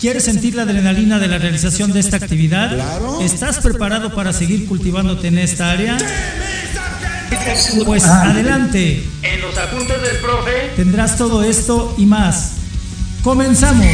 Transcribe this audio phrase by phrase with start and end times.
[0.00, 2.74] ¿Quieres sentir la adrenalina de la realización de esta actividad?
[3.20, 5.98] ¿Estás preparado para seguir cultivándote en esta área?
[7.84, 9.04] Pues adelante.
[9.22, 12.52] En los apuntes del profe Tendrás todo esto y más.
[13.22, 13.86] Comenzamos.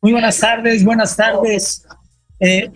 [0.00, 1.84] Muy buenas tardes, buenas tardes.
[2.38, 2.70] Eh,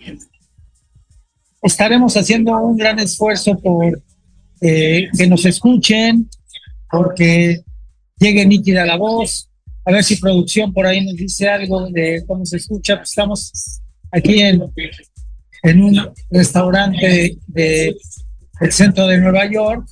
[1.61, 4.01] estaremos haciendo un gran esfuerzo por
[4.61, 6.29] eh, que nos escuchen,
[6.89, 7.61] porque
[8.17, 9.49] llegue nítida la voz.
[9.85, 12.97] A ver si producción por ahí nos dice algo de cómo se escucha.
[12.97, 17.95] Pues estamos aquí en, un restaurante de,
[18.59, 19.87] del centro de Nueva York.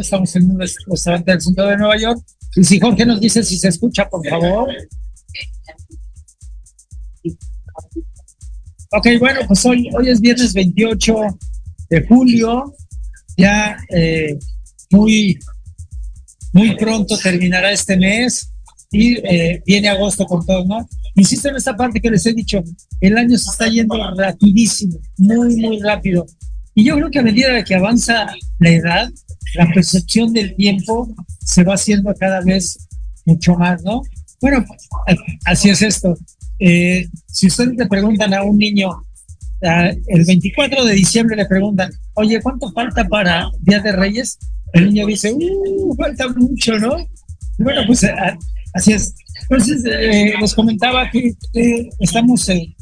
[0.00, 2.18] Estamos en un restaurante del centro de Nueva York.
[2.54, 4.68] Y si Jorge nos dice si se escucha, por favor.
[8.92, 11.14] Ok, bueno, pues hoy, hoy es viernes 28
[11.90, 12.74] de julio,
[13.36, 14.38] ya eh,
[14.90, 15.38] muy,
[16.52, 18.48] muy pronto terminará este mes
[18.90, 20.88] y eh, viene agosto con todo, ¿no?
[21.14, 22.62] Insisto en esta parte que les he dicho,
[23.00, 26.26] el año se está yendo rapidísimo, muy, muy rápido.
[26.74, 28.26] Y yo creo que a medida que avanza
[28.58, 29.10] la edad,
[29.54, 31.08] la percepción del tiempo
[31.44, 32.78] se va haciendo cada vez
[33.24, 34.02] mucho más, ¿no?
[34.40, 34.64] Bueno,
[35.44, 36.16] así es esto.
[36.58, 38.90] Eh, si ustedes le preguntan a un niño,
[39.64, 44.38] ah, el 24 de diciembre le preguntan, oye, ¿cuánto falta para Día de Reyes?
[44.72, 46.96] El niño dice, uh, falta mucho, ¿no?
[47.58, 48.36] Bueno, pues ah,
[48.74, 49.14] así es.
[49.42, 51.34] Entonces, eh, les comentaba que
[52.00, 52.74] estamos en,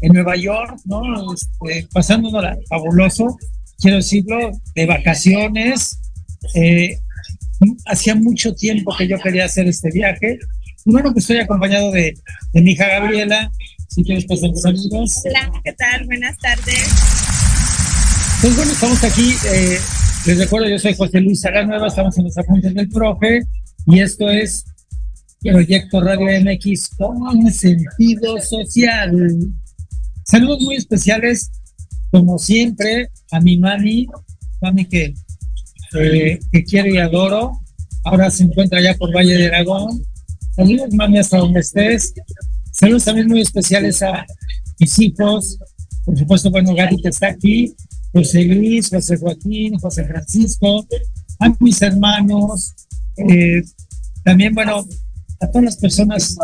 [0.00, 1.00] en Nueva York, ¿no?
[1.32, 3.36] Este, pasándonos fabuloso,
[3.80, 5.98] quiero decirlo, de vacaciones.
[6.54, 6.98] Eh,
[7.86, 10.38] hacía mucho tiempo que yo quería hacer este viaje.
[10.84, 12.14] Bueno, pues estoy acompañado de,
[12.52, 13.50] de mi hija Gabriela.
[13.88, 15.22] Si quieres pasar los amigos.
[15.24, 16.04] Hola, ¿qué tal?
[16.06, 16.88] Buenas tardes.
[18.40, 19.34] Pues bueno, estamos aquí.
[19.52, 19.78] Eh,
[20.26, 23.42] les recuerdo, yo soy José Luis Nueva, estamos en los apuntes del profe
[23.86, 24.64] y esto es
[25.40, 29.38] Proyecto Radio MX con sentido social.
[30.24, 31.50] Saludos muy especiales,
[32.10, 34.06] como siempre, a mi mami,
[34.60, 35.14] mami que,
[35.98, 37.52] eh, que quiero y adoro.
[38.04, 40.02] Ahora se encuentra allá por Valle de Aragón.
[40.54, 42.14] Saludos, mami, hasta donde estés.
[42.72, 44.24] Saludos también muy especiales a
[44.78, 45.58] mis hijos.
[46.04, 47.74] Por supuesto, bueno, Gary que está aquí.
[48.12, 50.86] José Luis, José Joaquín, José Francisco,
[51.38, 52.72] a mis hermanos.
[53.16, 53.62] eh,
[54.24, 54.84] también, bueno,
[55.40, 56.36] a todas las personas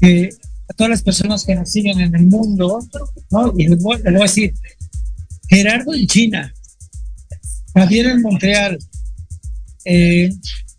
[0.00, 0.30] que
[0.70, 2.78] a todas las personas que nos siguen en el mundo,
[3.30, 3.52] ¿no?
[3.56, 4.52] Y les les voy a decir,
[5.48, 6.54] Gerardo en China,
[7.74, 8.78] Javier en Montreal,
[9.84, 10.30] eh,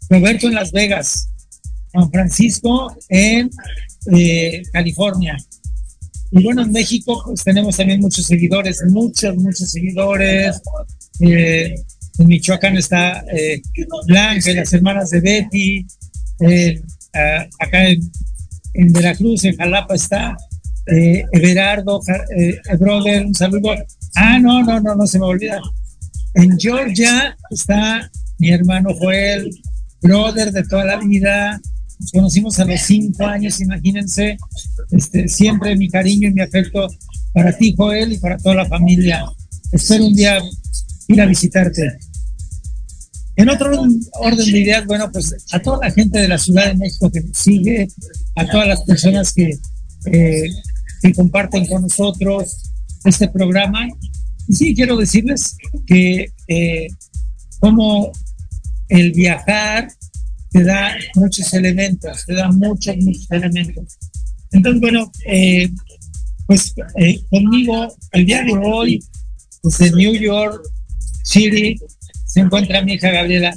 [0.09, 1.29] Roberto en Las Vegas,
[1.91, 3.49] Juan Francisco en
[4.11, 5.37] eh, California.
[6.31, 10.61] Y bueno, en México pues, tenemos también muchos seguidores, muchos, muchos seguidores.
[11.21, 11.73] Eh,
[12.19, 13.23] en Michoacán está
[14.05, 15.85] Blanca y las hermanas de Betty.
[17.59, 18.11] Acá en,
[18.73, 20.37] en Veracruz, en Jalapa está
[20.85, 22.01] Everardo,
[22.77, 23.75] brother, un saludo.
[24.15, 25.59] Ah, no, no, no, no se me olvida.
[26.33, 29.49] En Georgia está mi hermano Joel,
[30.01, 31.59] brother de toda la vida.
[31.99, 34.37] Nos conocimos a los cinco años, imagínense.
[34.91, 36.87] Este, siempre mi cariño y mi afecto
[37.33, 39.25] para ti, Joel, y para toda la familia.
[39.71, 40.39] Espero un día
[41.07, 41.97] ir a visitarte.
[43.35, 43.71] En otro
[44.21, 47.21] orden de ideas, bueno, pues a toda la gente de la Ciudad de México que
[47.21, 47.87] nos sigue,
[48.35, 49.57] a todas las personas que,
[50.05, 50.49] eh,
[51.01, 52.68] que comparten con nosotros
[53.03, 53.87] este programa.
[54.47, 55.55] Y sí, quiero decirles
[55.85, 56.87] que eh,
[57.59, 58.11] como
[58.89, 59.89] el viajar,
[60.51, 63.97] te da muchos elementos, te da muchos, muchos elementos.
[64.51, 65.69] Entonces, bueno, eh,
[66.47, 69.03] pues eh, conmigo el día de hoy,
[69.63, 70.63] desde New York
[71.23, 71.79] City,
[72.25, 73.55] se encuentra mi hija Gabriela.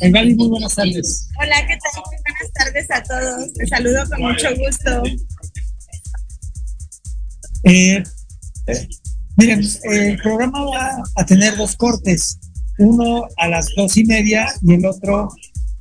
[0.00, 1.28] Eh, Gaby, muy buenas tardes.
[1.38, 2.02] Hola, ¿qué tal?
[2.06, 3.52] Muy buenas tardes a todos.
[3.52, 5.02] Te saludo con mucho gusto.
[8.70, 8.88] Eh,
[9.36, 12.38] miren, el programa va a tener dos cortes,
[12.78, 15.28] uno a las dos y media y el otro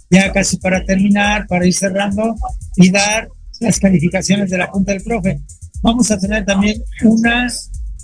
[0.10, 2.36] ya casi para terminar, para ir cerrando
[2.76, 5.40] y dar las calificaciones de la Junta del Profe.
[5.82, 7.48] Vamos a tener también una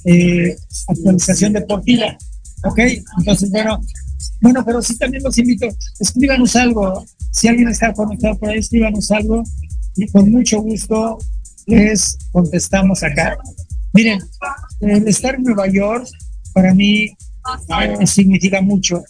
[0.05, 0.55] eh,
[0.87, 2.17] actualización deportiva,
[2.63, 2.79] ¿ok?
[3.17, 3.81] Entonces, bueno,
[4.41, 5.67] bueno, pero sí también los invito,
[5.99, 9.43] escríbanos algo, si alguien está conectado por ahí, escríbanos algo
[9.95, 11.17] y con mucho gusto
[11.65, 13.37] les contestamos acá.
[13.95, 14.19] Miren,
[14.81, 16.05] el estar en Nueva York
[16.53, 19.01] para mí eh, significa mucho,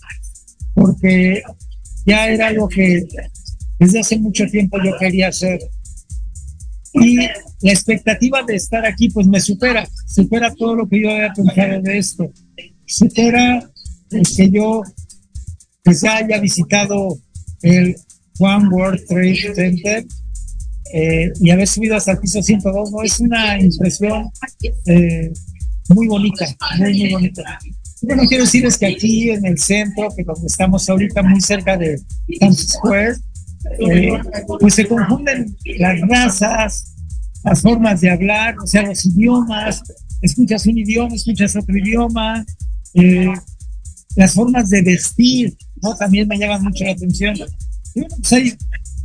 [0.76, 1.42] porque
[2.06, 3.04] ya era algo que
[3.80, 5.60] desde hace mucho tiempo yo quería hacer.
[6.94, 11.34] Y la expectativa de estar aquí, pues me supera, supera todo lo que yo había
[11.34, 12.32] pensado de esto.
[12.86, 13.68] Supera
[14.12, 14.84] que yo
[15.84, 17.18] pues, ya haya visitado
[17.64, 17.96] el
[18.38, 20.06] One World Trade Center
[20.94, 23.02] eh, y haber subido hasta el piso 102, ¿no?
[23.02, 24.30] Es una impresión
[24.86, 25.32] eh,
[25.90, 26.46] muy bonita,
[26.78, 27.60] muy, muy bonita.
[28.08, 31.76] Que quiero decir es que aquí en el centro, que donde estamos ahorita muy cerca
[31.78, 32.00] de
[32.40, 33.16] Times Square,
[33.80, 34.12] eh,
[34.60, 36.96] pues se confunden las razas,
[37.44, 39.82] las formas de hablar, o sea, los idiomas,
[40.22, 42.46] escuchas un idioma, escuchas otro idioma,
[42.94, 43.34] eh,
[44.16, 45.96] las formas de vestir, ¿no?
[45.96, 47.36] También me llaman mucho la atención.
[47.94, 48.56] Pues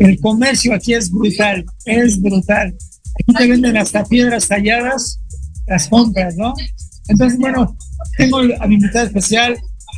[0.00, 2.75] el comercio aquí es brutal, es brutal.
[3.20, 5.20] Aquí te venden hasta piedras talladas,
[5.67, 6.55] las compras, ¿no?
[7.08, 7.76] Entonces, bueno,
[8.17, 9.56] tengo a mi invitada especial,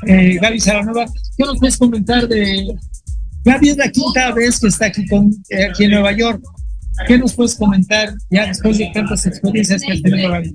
[0.08, 1.04] eh, Gaby Salanueva.
[1.37, 2.75] ¿Qué nos puedes comentar de
[3.44, 3.69] Gaby?
[3.69, 6.43] Es la quinta vez que está aquí, con, eh, aquí en Nueva York.
[7.06, 10.52] ¿Qué nos puedes comentar ya después de tantas experiencias que has tenido, Gaby?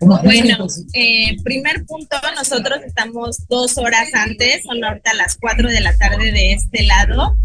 [0.00, 5.94] Bueno, eh, primer punto, nosotros estamos dos horas antes, son ahorita las cuatro de la
[5.98, 7.36] tarde de este lado.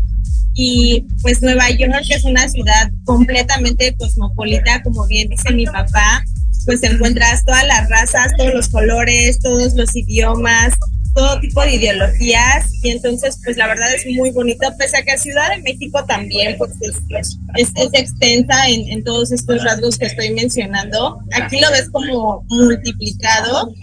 [0.63, 6.23] Y pues Nueva York es una ciudad completamente cosmopolita, como bien dice mi papá,
[6.67, 10.75] pues encuentras todas las razas, todos los colores, todos los idiomas,
[11.15, 12.71] todo tipo de ideologías.
[12.83, 16.55] Y entonces pues la verdad es muy bonito, pese a que Ciudad de México también
[16.59, 22.45] pues es, extensa en, en, todos estos rasgos que estoy mencionando, aquí lo ves como
[22.49, 23.73] multiplicado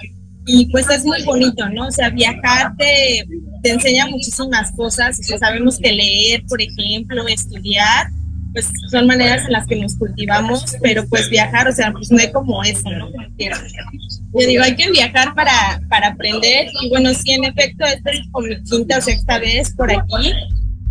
[0.49, 1.89] y pues es muy bonito, ¿no?
[1.89, 3.29] O sea, viajar te,
[3.63, 8.09] te enseña muchísimas cosas, o sea, sabemos que leer, por ejemplo, estudiar,
[8.55, 12.19] pues son maneras en las que nos cultivamos, pero pues viajar, o sea, pues no
[12.19, 13.11] hay como eso, ¿no?
[13.39, 18.21] Yo digo, hay que viajar para, para aprender y bueno, sí, en efecto, esta es
[18.31, 20.33] como mi quinta o sexta vez por aquí,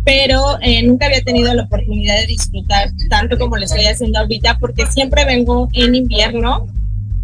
[0.04, 4.56] pero eh, nunca había tenido la oportunidad de disfrutar tanto como lo estoy haciendo ahorita
[4.60, 6.68] porque siempre vengo en invierno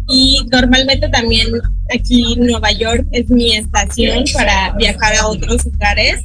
[0.07, 1.47] y normalmente también
[1.93, 6.23] aquí Nueva York es mi estación para viajar a otros lugares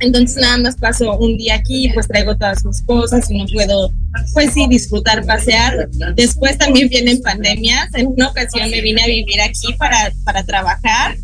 [0.00, 3.92] entonces nada más paso un día aquí, pues traigo todas mis cosas y no puedo,
[4.32, 5.90] pues sí, disfrutar, pasear.
[6.16, 7.94] Después también vienen pandemias.
[7.94, 11.16] En una ocasión me vine a vivir aquí para, para trabajar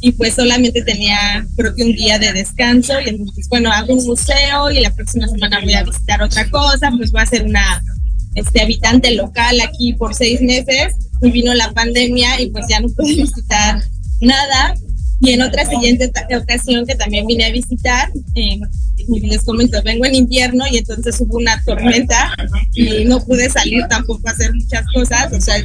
[0.00, 4.04] y pues solamente tenía creo que un día de descanso y entonces bueno hago un
[4.04, 7.80] museo y la próxima semana voy a visitar otra cosa pues voy a ser una
[8.34, 12.88] este habitante local aquí por seis meses y vino la pandemia y pues ya no
[12.88, 13.82] pude visitar
[14.20, 14.74] nada
[15.22, 18.58] y en otra siguiente ocasión que también vine a visitar, eh,
[19.22, 22.34] les comento, vengo en invierno y entonces hubo una tormenta
[22.74, 25.32] y no pude salir tampoco a hacer muchas cosas.
[25.32, 25.64] O sea,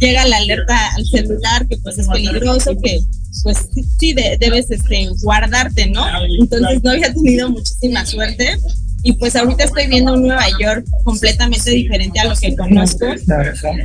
[0.00, 2.98] llega la alerta al celular que pues es peligroso, que
[3.44, 3.58] pues
[4.00, 6.04] sí debes este, guardarte, ¿no?
[6.40, 8.58] Entonces no había tenido muchísima suerte
[9.06, 13.06] y pues ahorita estoy viendo un Nueva York completamente diferente a lo que conozco.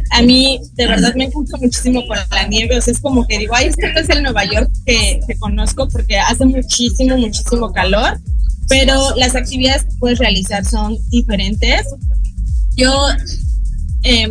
[0.10, 3.38] A mí de verdad me gusta muchísimo por la nieve, o sea, es como que
[3.38, 7.72] digo, ay, este no es el Nueva York que, que conozco porque hace muchísimo, muchísimo
[7.72, 8.20] calor,
[8.68, 11.86] pero las actividades que puedes realizar son diferentes.
[12.76, 12.92] Yo,
[14.02, 14.28] eh,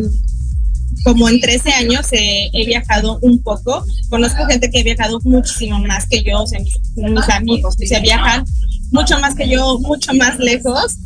[1.04, 3.84] como en 13 años he viajado un poco.
[4.08, 7.86] Conozco gente que ha viajado muchísimo más que yo, o sea, mis, mis amigos que
[7.86, 8.44] se viajan
[8.90, 10.96] mucho más que yo, mucho más lejos,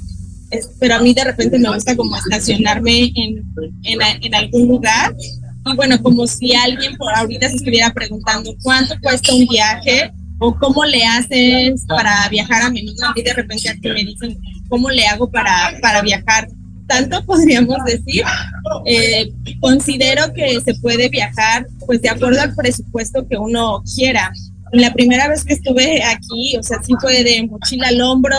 [0.79, 3.45] pero a mí de repente me gusta como estacionarme en,
[3.83, 5.15] en, en algún lugar.
[5.67, 10.55] Y bueno, como si alguien por ahorita se estuviera preguntando cuánto cuesta un viaje o
[10.59, 13.07] cómo le haces para viajar a menudo.
[13.07, 14.39] A mí de repente aquí me dicen
[14.69, 16.49] cómo le hago para, para viajar.
[16.87, 18.23] Tanto podríamos decir,
[18.85, 24.31] eh, considero que se puede viajar pues de acuerdo al presupuesto que uno quiera
[24.73, 28.37] la primera vez que estuve aquí, o sea, sí fue de mochila al hombro,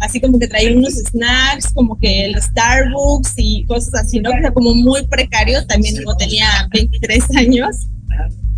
[0.00, 4.30] así como que traía unos snacks, como que el Starbucks y cosas así, ¿no?
[4.30, 7.76] O sea, como muy precario, también como tenía 23 años,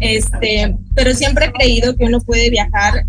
[0.00, 3.04] este, pero siempre he creído que uno puede viajar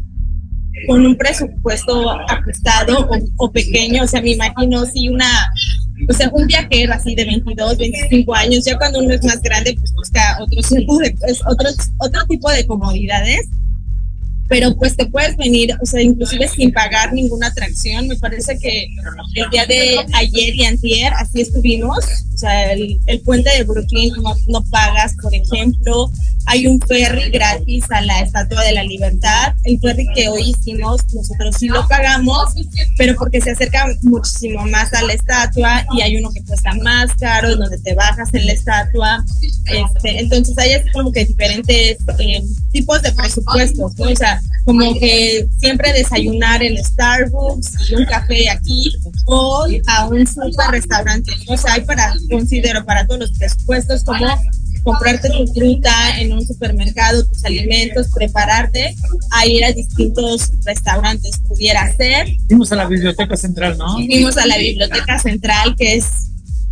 [0.87, 5.53] con un presupuesto ajustado o, pequeño, o sea, me imagino si una,
[6.09, 9.75] o sea, un viajero así de 22, 25 años, ya cuando uno es más grande,
[9.77, 11.15] pues busca otro tipo de,
[11.47, 13.47] otros, otro tipo de comodidades
[14.51, 18.09] pero pues te puedes venir, o sea, inclusive sin pagar ninguna atracción.
[18.09, 18.89] Me parece que
[19.35, 21.99] el día de ayer y antier así estuvimos,
[22.33, 26.11] o sea, el, puente de Brooklyn no, no, pagas, por ejemplo.
[26.47, 29.53] Hay un ferry gratis a la Estatua de la Libertad.
[29.63, 32.53] El ferry que hoy hicimos, nosotros sí lo pagamos,
[32.97, 37.13] pero porque se acerca muchísimo más a la estatua y hay uno que cuesta más
[37.19, 39.23] caro, donde te bajas en la estatua.
[39.67, 44.09] Este, entonces hay como que diferentes eh, tipos de presupuestos, ¿no?
[44.09, 48.91] O sea, como que siempre desayunar en Starbucks y un café aquí
[49.25, 51.31] o a un super restaurante.
[51.47, 54.27] O sea, hay para, considero, para todos los presupuestos como
[54.83, 58.95] comprarte tu fruta en un supermercado, tus alimentos, prepararte
[59.31, 62.27] a ir a distintos restaurantes, pudiera ser.
[62.47, 63.93] Fuimos a la biblioteca central, ¿no?
[63.93, 66.05] Fuimos a la biblioteca central, que es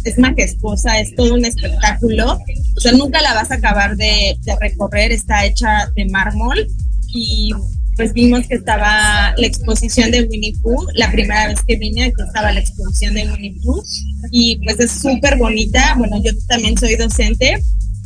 [0.06, 2.40] es majestuosa, es todo un espectáculo.
[2.78, 6.68] O sea, nunca la vas a acabar de, de recorrer, está hecha de mármol
[7.14, 7.52] y
[7.96, 12.22] pues vimos que estaba la exposición de Winnie Pooh, la primera vez que vine, aquí
[12.26, 13.84] estaba la exposición de Winnie Pooh,
[14.32, 17.62] y pues es súper bonita, bueno, yo también soy docente,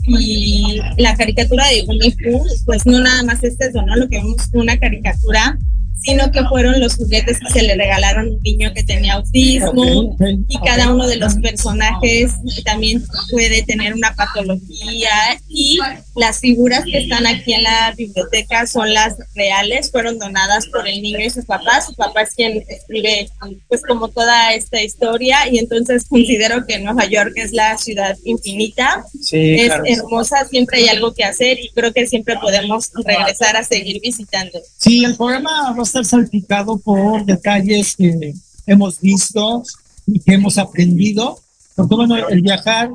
[0.05, 3.95] y la caricatura de Winnie Pooh, pues no nada más es eso, ¿no?
[3.95, 5.57] Lo que vemos una caricatura
[6.01, 10.17] sino que fueron los juguetes que se le regalaron a un niño que tenía autismo
[10.47, 12.31] y cada uno de los personajes
[12.65, 15.09] también puede tener una patología
[15.47, 15.79] y
[16.15, 21.01] las figuras que están aquí en la biblioteca son las reales, fueron donadas por el
[21.01, 23.29] niño y su papá, su papá es quien escribe
[23.67, 29.05] pues como toda esta historia y entonces considero que Nueva York es la ciudad infinita,
[29.31, 34.01] es hermosa, siempre hay algo que hacer y creo que siempre podemos regresar a seguir
[34.01, 34.59] visitando.
[34.77, 38.33] Sí, el programa estar salpicado por detalles que
[38.65, 39.63] hemos visto
[40.05, 41.39] y que hemos aprendido,
[41.75, 42.91] porque bueno, el viajar,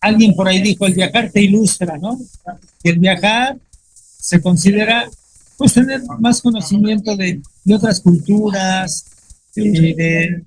[0.00, 2.18] alguien por ahí dijo, el viajar te ilustra, ¿no?
[2.82, 3.58] el viajar
[4.26, 5.08] se considera,
[5.56, 9.04] pues, tener más conocimiento de, de otras culturas,
[9.54, 10.44] de,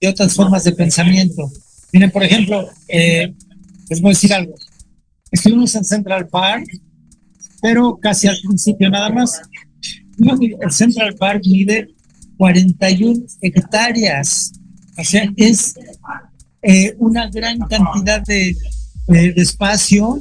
[0.00, 1.50] de, otras formas de pensamiento.
[1.92, 3.34] Miren, por ejemplo, eh,
[3.88, 4.54] les voy a decir algo.
[5.30, 6.66] Estuvimos en Central Park,
[7.60, 9.40] pero casi al principio nada más
[10.18, 11.88] el Central Park mide
[12.38, 14.52] 41 hectáreas,
[14.98, 15.74] o sea, es
[16.62, 18.56] eh, una gran cantidad de,
[19.36, 20.20] espacio,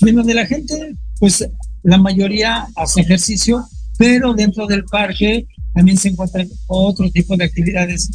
[0.00, 1.48] donde la gente, pues
[1.82, 3.64] la mayoría hace ejercicio,
[3.96, 8.10] pero dentro del parque también se encuentran otro tipo de actividades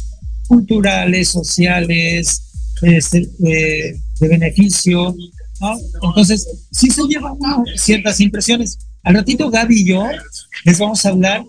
[0.46, 2.42] culturales, sociales,
[2.82, 5.14] este, de, beneficio,
[5.60, 5.76] ¿no?
[6.02, 7.36] Entonces, sí se llevan
[7.76, 8.78] ciertas impresiones.
[9.04, 10.04] Al ratito Gaby y yo
[10.64, 11.44] les vamos a hablar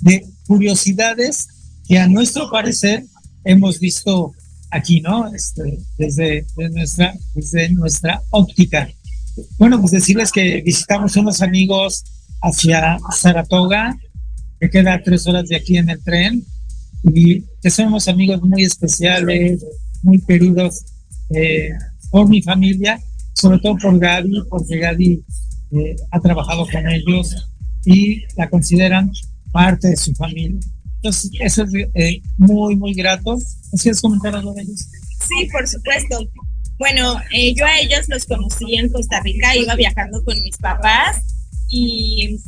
[0.00, 1.48] de curiosidades
[1.86, 3.04] que a nuestro parecer
[3.44, 4.32] hemos visto
[4.70, 5.32] aquí, ¿no?
[5.32, 8.88] Este, desde, nuestra, desde nuestra óptica.
[9.58, 12.04] Bueno, pues decirles que visitamos unos amigos
[12.42, 13.96] hacia Saratoga,
[14.58, 16.44] que queda tres horas de aquí en el tren,
[17.04, 19.62] y que son unos amigos muy especiales,
[20.02, 20.84] muy queridos
[21.30, 21.70] eh,
[22.10, 22.98] por mi familia,
[23.34, 25.22] sobre todo por Gaby, porque Gaby
[25.72, 27.34] eh, ha trabajado con ellos
[27.84, 29.10] y la consideran
[29.52, 30.60] parte de su familia.
[30.96, 33.38] Entonces, eso es eh, muy, muy grato.
[33.80, 34.88] ¿Quieres comentar algo de ellos?
[35.28, 36.28] Sí, por supuesto.
[36.78, 41.22] Bueno, eh, yo a ellos los conocí en Costa Rica, iba viajando con mis papás
[41.70, 42.38] y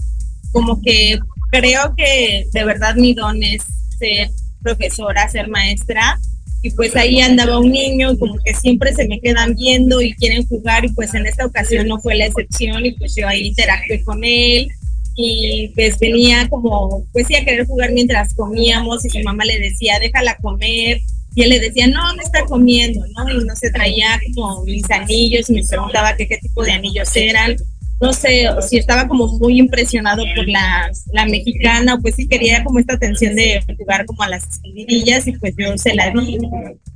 [0.53, 1.19] como que
[1.51, 3.63] creo que de verdad mi don es
[3.99, 6.19] ser profesora, ser maestra
[6.63, 10.47] y pues ahí andaba un niño como que siempre se me quedan viendo y quieren
[10.47, 14.03] jugar y pues en esta ocasión no fue la excepción y pues yo ahí interactué
[14.03, 14.69] con él
[15.17, 19.59] y pues venía como pues sí a querer jugar mientras comíamos y su mamá le
[19.59, 21.01] decía déjala comer
[21.35, 24.91] y él le decía no no está comiendo no y no se traía como mis
[24.91, 27.57] anillos y me preguntaba qué tipo de anillos eran
[28.01, 32.79] no sé si estaba como muy impresionado por la, la mexicana, pues sí quería como
[32.79, 36.39] esta atención de jugar como a las escondidillas y pues yo se la di.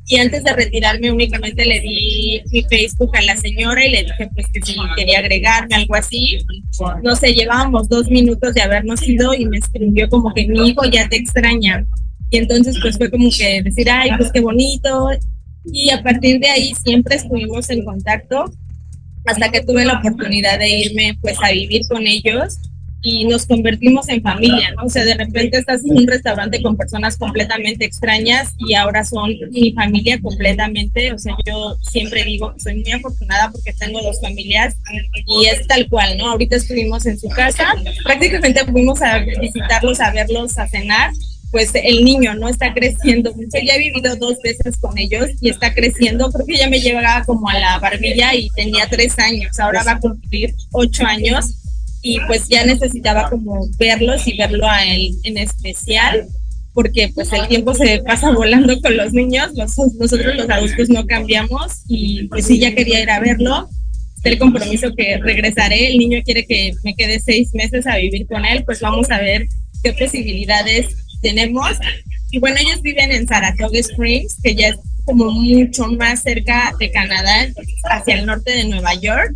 [0.06, 4.30] Y antes de retirarme únicamente le di mi Facebook a la señora y le dije
[4.32, 6.38] pues que si quería agregarme algo así.
[7.02, 10.84] No sé, llevábamos dos minutos de habernos ido y me escribió como que mi hijo
[10.84, 11.84] ya te extraña.
[12.30, 15.10] Y entonces pues fue como que decir, ay, pues qué bonito.
[15.64, 18.44] Y a partir de ahí siempre estuvimos en contacto
[19.24, 22.58] hasta que tuve la oportunidad de irme pues a vivir con ellos
[23.04, 24.84] y nos convertimos en familia, ¿no?
[24.84, 29.32] O sea, de repente estás en un restaurante con personas completamente extrañas y ahora son
[29.50, 34.20] mi familia completamente, o sea, yo siempre digo que soy muy afortunada porque tengo dos
[34.20, 34.76] familias
[35.26, 36.30] y es tal cual, ¿no?
[36.30, 37.74] Ahorita estuvimos en su casa,
[38.04, 41.10] prácticamente fuimos a visitarlos, a verlos, a cenar
[41.52, 43.58] pues el niño no está creciendo mucho.
[43.64, 46.32] Ya he vivido dos veces con ellos y está creciendo.
[46.32, 49.60] Creo que ya me llevaba como a la barbilla y tenía tres años.
[49.60, 51.58] Ahora va a cumplir ocho años
[52.00, 56.26] y pues ya necesitaba como verlos y verlo a él en especial
[56.74, 61.82] porque pues el tiempo se pasa volando con los niños, nosotros los adultos no cambiamos
[61.86, 63.68] y pues sí ya quería ir a verlo,
[64.24, 68.46] el compromiso que regresaré, el niño quiere que me quede seis meses a vivir con
[68.46, 69.46] él, pues vamos a ver
[69.82, 70.86] qué posibilidades
[71.22, 71.70] tenemos.
[72.30, 76.90] Y bueno, ellos viven en Saratoga Springs, que ya es como mucho más cerca de
[76.90, 77.48] Canadá,
[77.90, 79.34] hacia el norte de Nueva York.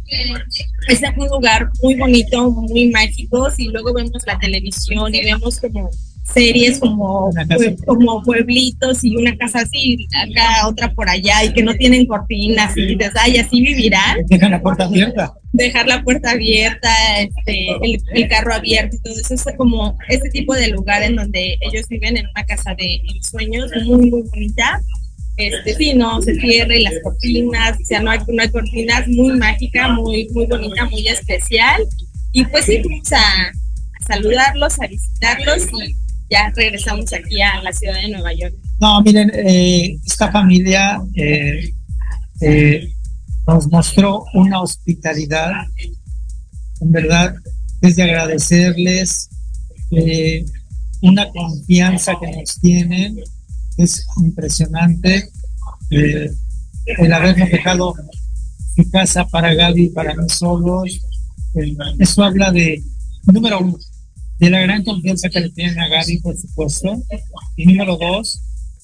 [0.88, 3.48] Es un lugar muy bonito, muy mágico.
[3.56, 5.90] Y luego vemos la televisión y vemos como
[6.32, 7.30] series como,
[7.86, 12.76] como pueblitos y una casa así, acá otra por allá y que no tienen cortinas
[12.76, 14.18] y dices, ay, así vivirán.
[14.26, 15.34] Dejan la puerta abierta.
[15.52, 16.90] Dejar la puerta abierta,
[17.20, 17.68] este,
[18.12, 21.88] el, carro abierto y todo eso es como ese tipo de lugar en donde ellos
[21.88, 24.82] viven en una casa de sueños muy, muy bonita.
[25.38, 29.06] Este, sí, no, se cierra y las cortinas, o sea, no hay, no hay cortinas,
[29.06, 31.82] muy mágica, muy, muy bonita, muy especial.
[32.32, 37.72] Y pues sí, vamos a, a saludarlos, a visitarlos y ya regresamos aquí a la
[37.72, 38.54] ciudad de Nueva York.
[38.80, 41.72] No, miren, eh, esta familia eh,
[42.40, 42.92] eh,
[43.46, 45.52] nos mostró una hospitalidad,
[46.80, 47.34] en verdad,
[47.80, 49.28] es de agradecerles
[51.00, 53.20] una confianza que nos tienen,
[53.76, 55.28] es impresionante
[55.90, 57.94] el habernos dejado
[58.74, 61.00] su casa para Gaby y para nosotros.
[61.98, 62.82] eso habla de,
[63.26, 63.78] número uno,
[64.38, 67.02] de la gran confianza que le tienen a Gaby, por supuesto.
[67.56, 68.40] Y número dos,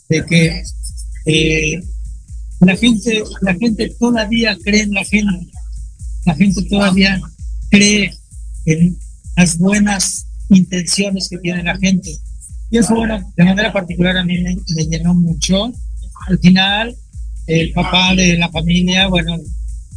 [0.08, 0.62] de que
[1.26, 1.80] eh,
[2.60, 5.50] la gente, la gente todavía cree en la gente.
[6.24, 7.20] La gente todavía
[7.70, 8.12] cree
[8.66, 8.96] en
[9.36, 12.10] las buenas intenciones que tiene la gente.
[12.70, 15.72] Y eso, bueno, de manera particular a mí me, llenó mucho.
[16.28, 16.96] Al final,
[17.46, 19.36] el papá de la familia, bueno,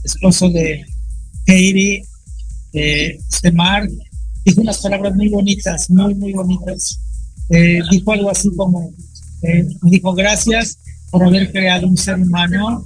[0.04, 0.84] esposo de
[1.46, 2.04] Katie,
[2.74, 3.90] de Mark,
[4.46, 7.00] dijo unas palabras muy bonitas, muy, muy bonitas.
[7.50, 8.94] Eh, dijo algo así como,
[9.42, 10.78] eh, dijo, gracias
[11.12, 12.86] por haber creado un ser humano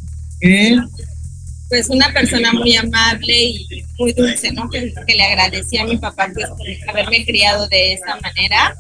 [1.70, 4.68] pues una persona muy amable y muy dulce, ¿no?
[4.70, 6.48] Que, le agradecía a mi papá pues,
[6.88, 8.76] haberme criado de esta manera.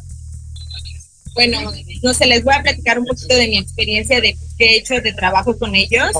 [1.39, 1.71] Bueno,
[2.03, 4.95] no sé, les voy a platicar un poquito de mi experiencia de qué he hecho
[4.95, 6.11] de trabajo con ellos.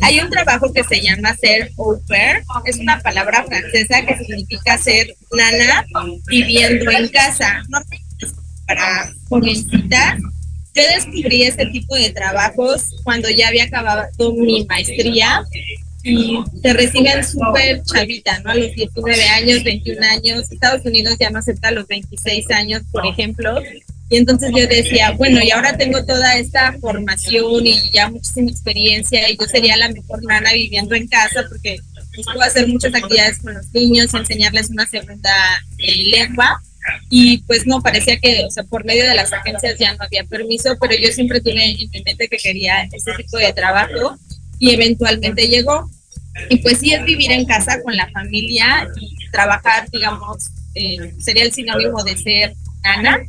[0.00, 4.78] Hay un trabajo que se llama ser au pair, es una palabra francesa que significa
[4.78, 5.84] ser nana
[6.28, 7.62] viviendo en casa.
[7.68, 7.78] No
[8.66, 10.18] para jovencitas.
[10.74, 15.44] Yo descubrí este tipo de trabajos cuando ya había acabado mi maestría
[16.04, 18.52] y te reciben súper chavita, ¿no?
[18.52, 20.50] A los 19 años, 21 años.
[20.50, 23.60] Estados Unidos ya no acepta los 26 años, por ejemplo.
[24.12, 29.30] Y entonces yo decía, bueno, y ahora tengo toda esta formación y ya muchísima experiencia
[29.30, 31.78] y yo sería la mejor nana viviendo en casa porque
[32.14, 35.32] pues, puedo hacer muchas actividades con los niños, enseñarles una segunda
[35.78, 36.60] eh, lengua.
[37.08, 40.24] Y pues no, parecía que, o sea, por medio de las agencias ya no había
[40.24, 44.18] permiso, pero yo siempre tuve en mi mente que quería ese tipo de trabajo
[44.58, 45.88] y eventualmente llegó.
[46.50, 51.44] Y pues sí es vivir en casa con la familia y trabajar, digamos, eh, sería
[51.44, 53.22] el sinónimo de ser nana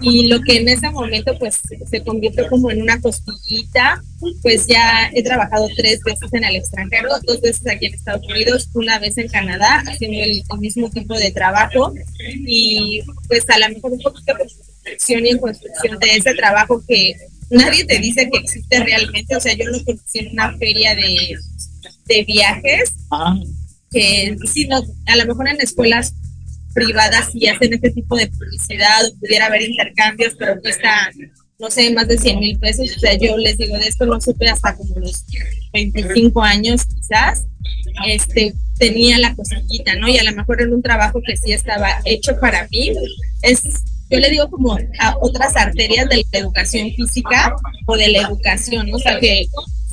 [0.00, 4.02] y lo que en ese momento pues se convirtió como en una costillita,
[4.42, 8.68] pues ya he trabajado tres veces en el extranjero, dos veces aquí en Estados Unidos,
[8.74, 11.92] una vez en Canadá, haciendo el, mismo tipo de trabajo
[12.46, 16.82] y pues a lo mejor un poquito de construcción y en construcción de ese trabajo
[16.86, 17.16] que
[17.50, 21.36] nadie te dice que existe realmente, o sea, yo lo conocí en una feria de,
[22.06, 23.36] de viajes, ah.
[23.90, 26.14] que sí, no, a lo mejor en escuelas
[26.72, 31.10] privadas y hacen este tipo de publicidad, pudiera haber intercambios, pero cuesta,
[31.58, 32.90] no sé, más de 100 mil pesos.
[32.96, 35.24] O sea, yo les digo, de esto no supe hasta como los
[35.72, 37.46] 25 años quizás,
[38.06, 40.08] este, tenía la cosquillita, ¿no?
[40.08, 42.92] Y a lo mejor en un trabajo que sí estaba hecho para mí,
[43.42, 43.62] es
[44.12, 47.56] yo le digo como a otras arterias de la educación física
[47.86, 48.96] o de la educación, ¿no?
[48.96, 49.46] o sea que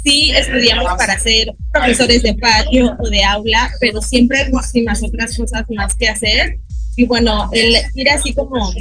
[0.03, 5.37] sí estudiamos para ser profesores de patio o de aula, pero siempre hay muchísimas otras
[5.37, 6.59] cosas más que hacer
[6.99, 8.73] y bueno, el ir así como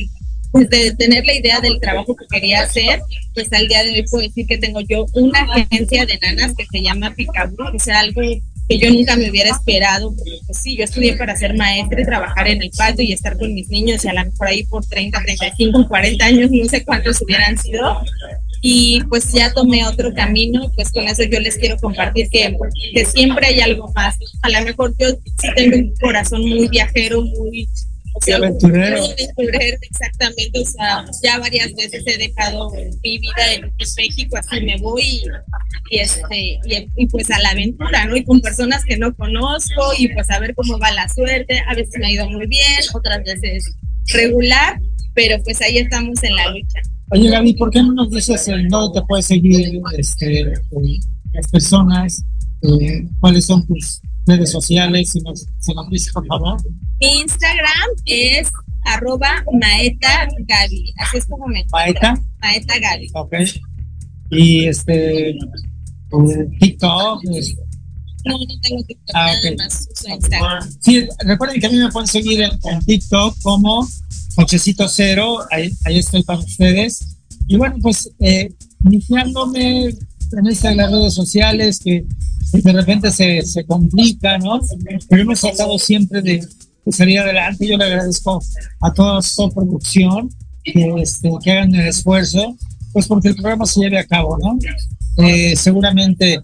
[0.50, 3.00] pues de tener la idea del trabajo que quería hacer,
[3.32, 6.66] pues al día de hoy puedo decir que tengo yo una agencia de nanas que
[6.66, 8.20] se llama Picaboo, o sea, algo
[8.68, 10.12] que yo nunca me hubiera esperado,
[10.46, 13.54] pues sí, yo estudié para ser maestra y trabajar en el patio y estar con
[13.54, 17.22] mis niños, y a lo mejor ahí por 30, 35, 40 años, no sé cuántos
[17.22, 18.00] hubieran sido,
[18.60, 22.56] y pues ya tomé otro camino, pues con eso yo les quiero compartir que,
[22.92, 24.16] que siempre hay algo más.
[24.42, 27.68] A lo mejor yo sí tengo un corazón muy viajero, muy
[28.32, 29.02] aventurero.
[29.82, 30.60] exactamente.
[30.60, 35.22] O sea, ya varias veces he dejado mi vida en, México, así me voy
[35.90, 36.60] y, este,
[36.96, 38.16] y, pues a la aventura, ¿no?
[38.16, 41.60] Y con personas que no conozco y pues a ver cómo va la suerte.
[41.66, 43.64] A veces me ha ido muy bien, otras veces
[44.12, 44.80] regular,
[45.14, 46.80] pero pues ahí estamos en la lucha.
[47.10, 50.52] Oye, Gaby, ¿por qué no nos dices en dónde te puedes seguir este,
[51.32, 52.24] las personas?
[52.62, 55.10] Eh, ¿Cuáles son tus redes sociales?
[55.10, 56.60] Si nos, si nos dices, por favor.
[57.00, 58.50] Mi Instagram es
[58.84, 60.94] arroba maeta Gaby.
[60.98, 62.20] Así es como me Maeta.
[62.40, 63.10] Maeta Gaby.
[63.14, 63.34] Ok.
[64.30, 65.34] Y este,
[66.60, 67.24] TikTok.
[68.24, 70.70] No, no tengo TikTok, ah, nada más uso Instagram.
[70.80, 73.86] Sí, recuerden que a mí me pueden seguir en, en TikTok como
[74.34, 77.16] Cochecito Cero, ahí, ahí, estoy para ustedes.
[77.46, 78.52] Y bueno, pues eh,
[78.84, 82.04] iniciándome en estas las redes sociales que
[82.52, 84.60] de repente se, se complica, ¿no?
[85.08, 86.46] Pero hemos tratado siempre de,
[86.92, 87.66] salir adelante.
[87.66, 88.42] Yo le agradezco
[88.80, 90.30] a toda su producción
[90.64, 92.56] que, este, que hagan el esfuerzo,
[92.92, 94.58] pues porque el programa se lleve a cabo, ¿no?
[95.18, 96.40] Eh, seguramente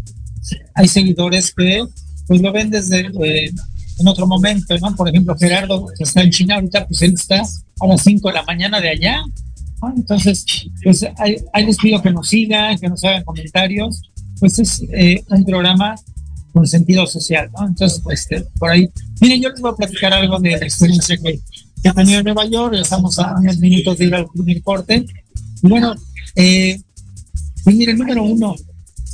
[0.74, 1.84] hay seguidores que
[2.26, 3.50] pues lo ven desde eh,
[3.98, 4.94] en otro momento, ¿no?
[4.96, 7.42] Por ejemplo, Gerardo, que está en China ahorita, pues él está
[7.80, 9.22] a las 5 de la mañana de allá.
[9.96, 10.44] Entonces,
[10.82, 14.10] pues ahí, les pido que nos sigan, que nos hagan comentarios.
[14.40, 15.94] Pues es eh, un programa
[16.54, 17.66] con sentido social, ¿no?
[17.66, 18.28] Entonces, pues,
[18.60, 18.88] por ahí.
[19.20, 21.40] Miren, yo les voy a platicar algo de la experiencia que,
[21.82, 22.76] he tenido en Nueva York.
[22.80, 25.04] Estamos a unos minutos de ir al primer corte.
[25.62, 25.96] Bueno,
[26.36, 26.80] eh,
[27.64, 28.54] pues miren, número uno,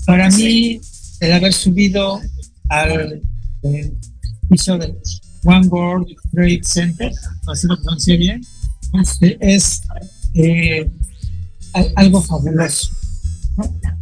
[0.04, 0.80] para mí,
[1.20, 2.20] el haber subido
[2.68, 3.22] al
[3.62, 3.92] eh,
[4.50, 4.94] piso del
[5.44, 7.10] One World Trade Center,
[7.46, 8.42] así lo pronuncié bien,
[9.00, 9.80] este, es
[10.34, 10.90] eh,
[11.96, 12.90] algo fabuloso.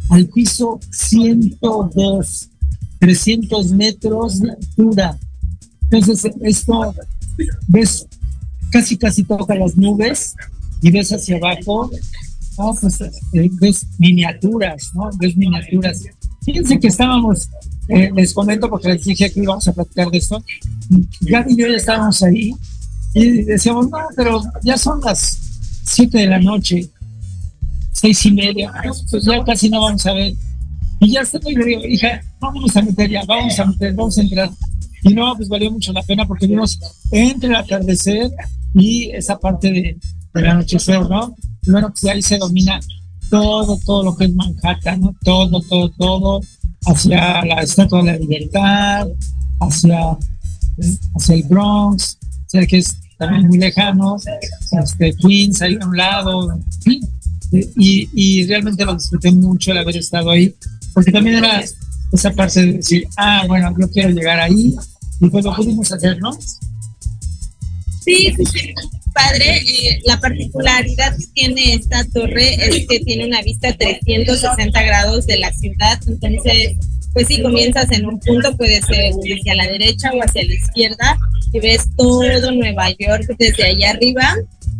[0.09, 2.48] Al piso 102,
[2.99, 5.17] 300 metros de altura.
[5.89, 6.93] Entonces, esto
[7.67, 8.05] ves,
[8.71, 10.35] casi casi toca las nubes
[10.81, 11.89] y ves hacia abajo,
[12.81, 15.09] pues, eh, ves miniaturas, ¿no?
[15.17, 16.03] Ves miniaturas.
[16.43, 17.49] Fíjense que estábamos
[17.89, 20.43] eh, les comento porque les dije que íbamos a platicar de esto.
[21.21, 22.53] Gaby y yo ya estábamos ahí
[23.15, 25.39] y decíamos, no, pero ya son las
[25.85, 26.87] 7 de la noche,
[27.91, 28.71] seis y media,
[29.09, 30.33] pues ya casi no vamos a ver.
[30.99, 34.21] Y ya estoy, le digo, hija, vamos a meter ya, vamos a meter, vamos a
[34.21, 34.49] entrar.
[35.03, 36.77] Y no, pues valió mucho la pena porque vimos
[37.11, 38.31] entre el atardecer
[38.73, 39.97] y esa parte de,
[40.33, 41.35] del anochecer, ¿no?
[41.67, 42.79] bueno, pues ahí se domina
[43.29, 45.15] todo, todo lo que es Manhattan, ¿no?
[45.23, 46.41] Todo, todo, todo
[46.85, 49.07] hacia la Estatua de la Libertad,
[49.59, 50.17] hacia,
[51.15, 54.15] hacia el Bronx, o sea que es también muy lejano,
[54.81, 56.59] este, Queens ahí a un lado,
[57.51, 60.55] y, y realmente lo disfruté mucho el haber estado ahí,
[60.93, 61.63] porque también era
[62.11, 64.75] esa parte de decir, ah, bueno, yo quiero llegar ahí,
[65.19, 66.31] y pues lo pudimos hacer, ¿no?
[68.03, 68.73] Sí, sí,
[69.13, 69.57] padre.
[69.57, 75.37] Eh, la particularidad que tiene esta torre es que tiene una vista 360 grados de
[75.37, 75.99] la ciudad.
[76.07, 76.75] Entonces,
[77.13, 81.17] pues si comienzas en un punto, puede ser hacia la derecha o hacia la izquierda
[81.51, 84.35] y ves todo Nueva York desde allá arriba.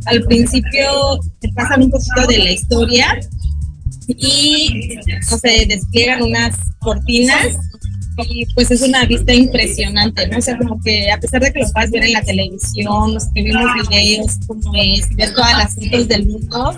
[0.05, 3.19] Al principio te pasan un poquito de la historia
[4.17, 7.57] y se despliegan unas cortinas
[8.27, 10.39] y pues es una vista impresionante, ¿no?
[10.39, 13.25] O sea, como que a pesar de que lo puedas ver en la televisión, los
[13.33, 16.77] que vimos videos, como es, ver todas las fotos del mundo,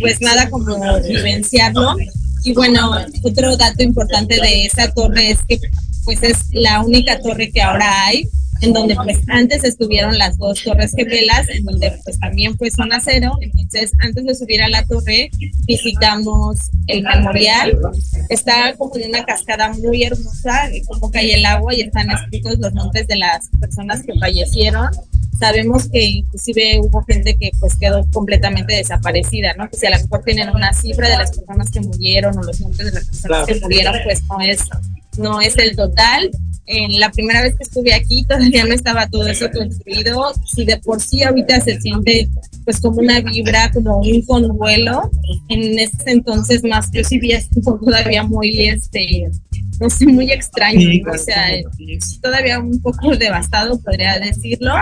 [0.00, 1.96] pues nada como vivenciarlo.
[2.44, 2.90] Y bueno,
[3.22, 5.60] otro dato importante de esa torre es que
[6.04, 8.28] pues es la única torre que ahora hay
[8.62, 13.00] en donde pues antes estuvieron las dos torres gemelas, en donde pues también fue zona
[13.02, 13.36] cero.
[13.40, 15.30] Entonces, antes de subir a la torre,
[15.66, 17.76] visitamos el memorial.
[18.28, 22.72] Está como en una cascada muy hermosa, como cae el agua y están escritos los
[22.72, 24.90] nombres de las personas que fallecieron.
[25.40, 29.68] Sabemos que inclusive hubo gente que pues quedó completamente desaparecida, ¿no?
[29.68, 32.60] Que si a lo mejor tienen una cifra de las personas que murieron o los
[32.60, 34.60] nombres de las personas que murieron, pues no es,
[35.18, 36.30] no es el total
[36.66, 40.32] en la primera vez que estuve aquí todavía no estaba todo eso construido.
[40.46, 42.28] Si de por sí ahorita se siente
[42.64, 45.10] pues como una vibra, como un convuelo,
[45.48, 49.28] en ese entonces más yo sí vi todavía muy, este,
[49.80, 51.48] no sé, muy extraño, o sea,
[52.20, 54.74] todavía un poco devastado, podría decirlo.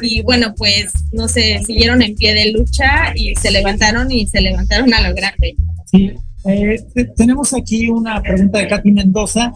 [0.00, 4.40] Y bueno, pues, no sé, siguieron en pie de lucha y se levantaron y se
[4.40, 5.56] levantaron a lo grande.
[5.90, 6.12] Sí,
[6.44, 6.86] eh,
[7.16, 9.52] tenemos aquí una pregunta de Katy Mendoza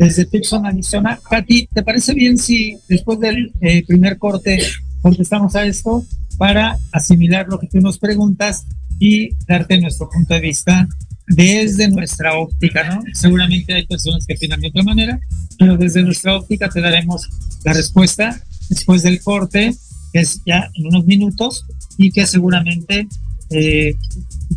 [0.00, 1.20] desde Tucson, Arizona.
[1.28, 4.58] Katy, ¿te parece bien si después del eh, primer corte
[5.02, 6.02] contestamos a esto
[6.38, 8.64] para asimilar lo que tú nos preguntas
[8.98, 10.88] y darte nuestro punto de vista
[11.26, 13.02] desde nuestra óptica, ¿no?
[13.12, 15.20] Seguramente hay personas que opinan de otra manera,
[15.58, 17.28] pero desde nuestra óptica te daremos
[17.62, 19.74] la respuesta después del corte,
[20.14, 21.66] que es ya en unos minutos,
[21.98, 23.06] y que seguramente
[23.50, 23.94] eh,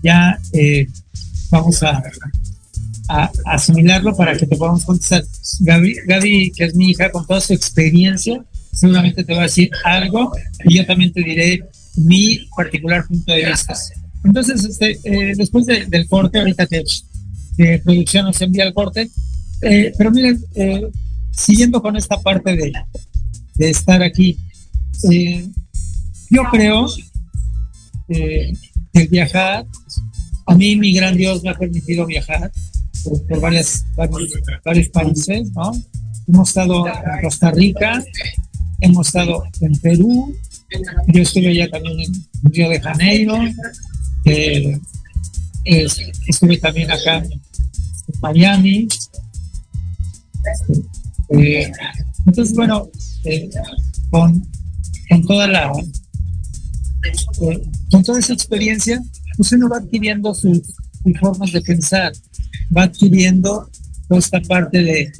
[0.01, 0.88] ya eh,
[1.51, 2.01] vamos a,
[3.07, 5.23] a, asimilarlo para que te podamos contestar.
[5.61, 9.69] Gaby, Gaby, que es mi hija, con toda su experiencia, seguramente te va a decir
[9.83, 10.31] algo
[10.65, 11.63] y yo también te diré
[11.95, 13.75] mi particular punto de vista.
[14.23, 16.83] Entonces, este, eh, después del corte, ahorita que,
[17.83, 19.09] producción nos envía el corte,
[19.61, 20.87] eh, pero miren, eh,
[21.31, 22.73] siguiendo con esta parte de,
[23.55, 24.37] de estar aquí,
[26.29, 26.87] yo creo
[28.07, 28.53] que
[28.93, 29.65] el viajar,
[30.45, 32.51] a mí mi gran Dios me ha permitido viajar
[33.03, 35.71] por, varias, varios, países, ¿no?
[36.27, 38.03] Hemos estado en Costa Rica,
[38.81, 40.35] hemos estado en Perú,
[41.07, 43.35] yo estuve ya también en Río de Janeiro,
[44.25, 44.79] eh,
[46.27, 47.41] estuve también acá en
[48.21, 48.87] Miami.
[51.29, 51.71] Eh,
[52.25, 52.89] entonces, bueno,
[53.25, 53.49] eh,
[54.09, 54.45] con,
[55.09, 55.71] con, toda la
[57.91, 59.01] con toda esa experiencia,
[59.37, 60.61] pues uno va adquiriendo sus,
[61.19, 62.13] formas de pensar,
[62.75, 63.69] va adquiriendo
[64.07, 65.12] toda esta parte de,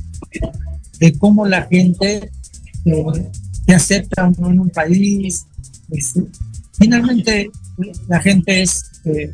[1.00, 2.32] de cómo la gente
[3.66, 5.46] te acepta en un país.
[5.90, 6.24] Este,
[6.78, 7.50] finalmente,
[8.08, 9.34] la gente es este,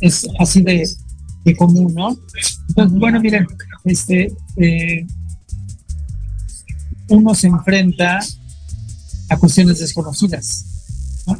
[0.00, 0.88] es así de,
[1.56, 2.18] común, ¿no?
[2.68, 3.46] Entonces, bueno, miren,
[3.84, 5.06] este, eh,
[7.08, 8.18] uno se enfrenta
[9.30, 10.64] a cuestiones desconocidas.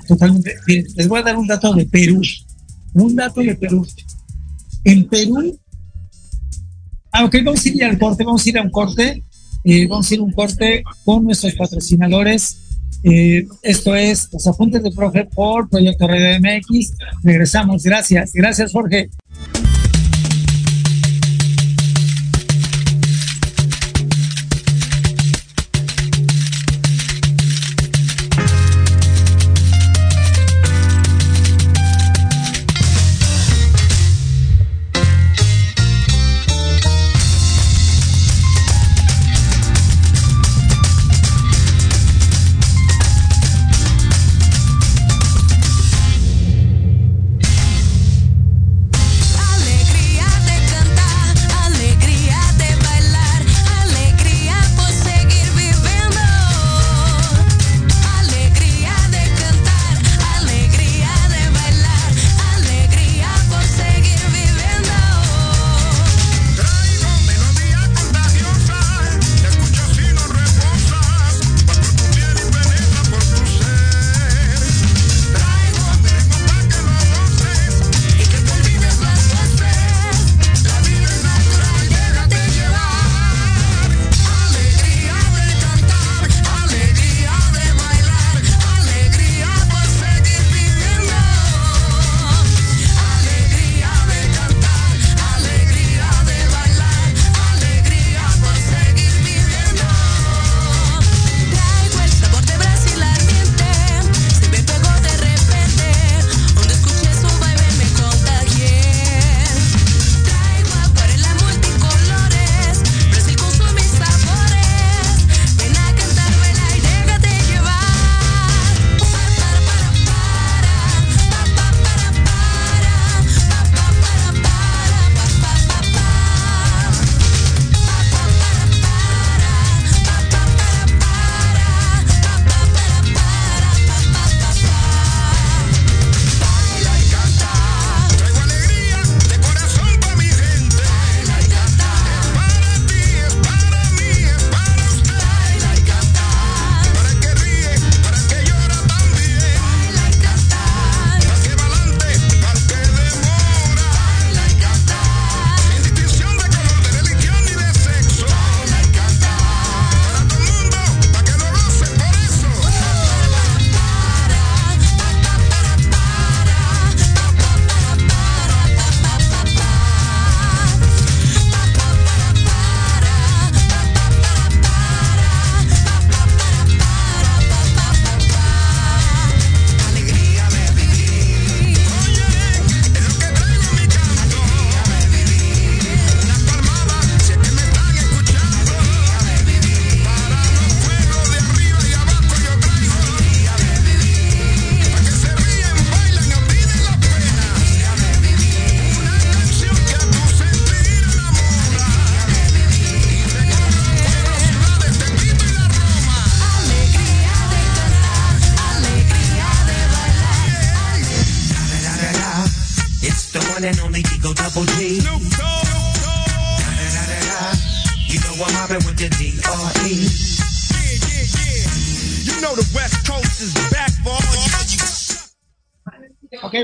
[0.07, 0.54] Totalmente.
[0.66, 2.22] les voy a dar un dato de Perú.
[2.94, 3.87] Un dato de Perú.
[4.84, 5.58] En Perú,
[7.12, 9.22] ah, ok, vamos a ir al corte, vamos a ir a un corte.
[9.64, 12.68] Eh, vamos a ir a un corte con nuestros patrocinadores
[13.04, 16.94] eh, esto es Los Apuntes de Profe por Proyecto Red MX.
[17.22, 17.82] Regresamos.
[17.82, 18.32] Gracias.
[18.32, 19.10] Gracias, Jorge.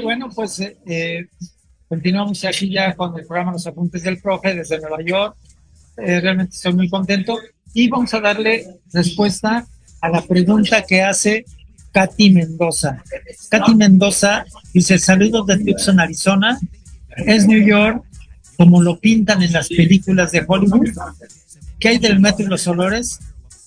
[0.01, 1.27] Bueno, pues eh, eh,
[1.89, 5.37] continuamos aquí ya con el programa Los Apuntes del Profe desde Nueva York.
[5.97, 7.39] Eh, realmente estoy muy contento
[7.73, 9.67] y vamos a darle respuesta
[10.01, 11.45] a la pregunta que hace
[11.93, 13.03] Katy Mendoza.
[13.49, 16.59] Katy Mendoza dice, saludos de Tucson, Arizona.
[17.17, 18.03] ¿Es New York
[18.57, 20.89] como lo pintan en las películas de Hollywood?
[21.79, 23.21] ¿Qué hay del metro y los olores?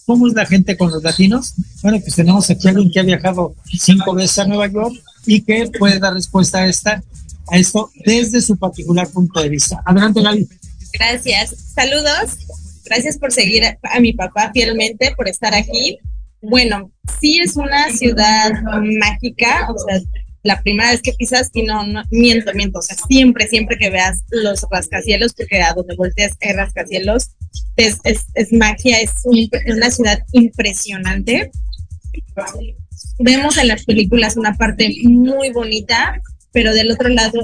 [0.06, 1.54] ¿Cómo es la gente con los latinos?
[1.82, 4.96] Bueno, pues tenemos aquí a alguien que ha viajado cinco veces a Nueva York
[5.28, 7.04] y que puede dar respuesta a esta
[7.50, 9.82] a esto desde su particular punto de vista.
[9.86, 10.48] Adelante, Gaby.
[10.94, 11.56] Gracias.
[11.74, 12.38] Saludos.
[12.86, 16.00] Gracias por seguir a mi papá fielmente, por estar aquí.
[16.42, 18.52] Bueno, sí es una ciudad
[19.00, 20.00] mágica, o sea,
[20.44, 23.90] la primera vez que pisas y no, no, miento, miento, o sea, siempre, siempre que
[23.90, 27.32] veas los rascacielos, porque a donde volteas hay rascacielos,
[27.76, 31.52] es, es, es magia, es, un, es una ciudad impresionante.
[33.20, 37.40] Vemos en las películas una parte muy bonita, pero del otro lado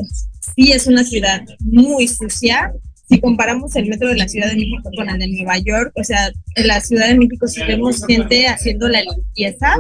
[0.55, 2.71] sí es una ciudad muy sucia.
[3.09, 6.03] Si comparamos el metro de la Ciudad de México con el de Nueva York, o
[6.03, 9.75] sea, en la Ciudad de México sí vemos gente haciendo la limpieza,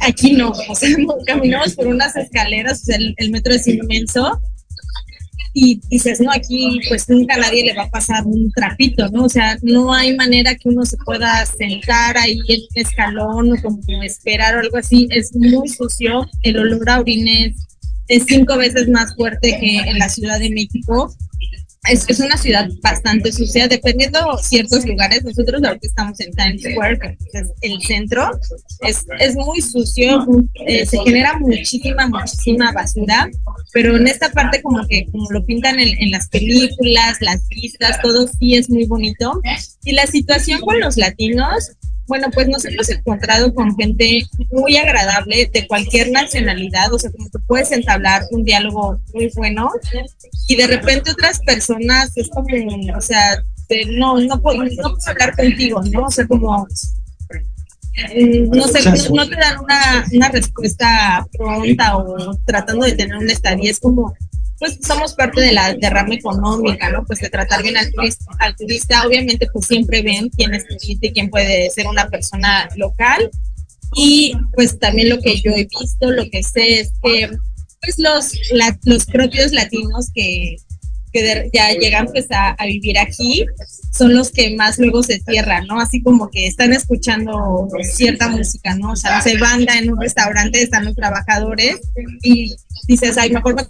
[0.00, 0.88] aquí no, o sea,
[1.26, 4.40] caminamos por unas escaleras, el metro es inmenso
[5.58, 9.24] y dices, no, aquí pues nunca nadie le va a pasar un trapito, ¿no?
[9.24, 13.62] O sea, no hay manera que uno se pueda sentar ahí en un escalón o
[13.62, 17.56] como esperar o algo así, es muy sucio, el olor a orines
[18.06, 21.16] es cinco veces más fuerte que en la Ciudad de México.
[21.88, 25.24] Es, es una ciudad bastante sucia, dependiendo ciertos lugares.
[25.24, 28.30] Nosotros ahorita estamos en Times Square, que es el centro.
[28.80, 30.26] Es, es muy sucio,
[30.66, 33.28] eh, se genera muchísima, muchísima basura,
[33.72, 38.00] pero en esta parte como que como lo pintan en, en las películas, las vistas,
[38.02, 39.40] todo sí es muy bonito.
[39.84, 41.72] Y la situación con los latinos,
[42.06, 47.28] bueno, pues nos hemos encontrado con gente muy agradable de cualquier nacionalidad, o sea, como
[47.28, 49.70] que puedes entablar un diálogo muy bueno
[50.48, 52.46] y de repente otras personas es como,
[52.96, 56.04] o sea, de, no, no puedo, no puedo hablar contigo, ¿no?
[56.04, 56.66] O sea, como,
[58.14, 63.32] mm, no sé, no, te dan una, una respuesta pronta o tratando de tener una
[63.32, 64.14] estadía, es como,
[64.58, 67.04] pues somos parte de la derrama económica, ¿no?
[67.04, 71.30] Pues de tratar bien al turista, obviamente pues siempre ven quién es turista y quién
[71.30, 73.30] puede ser una persona local.
[73.94, 77.30] Y pues también lo que yo he visto, lo que sé es que
[77.80, 78.32] pues los,
[78.84, 80.56] los propios latinos que,
[81.12, 83.44] que ya llegan pues a, a, vivir aquí
[83.92, 85.80] son los que más luego se cierran, ¿no?
[85.80, 88.92] Así como que están escuchando cierta música, ¿no?
[88.92, 91.76] O sea, se banda en un restaurante, están los trabajadores
[92.22, 92.56] y
[92.88, 93.62] dices, ay, mejor me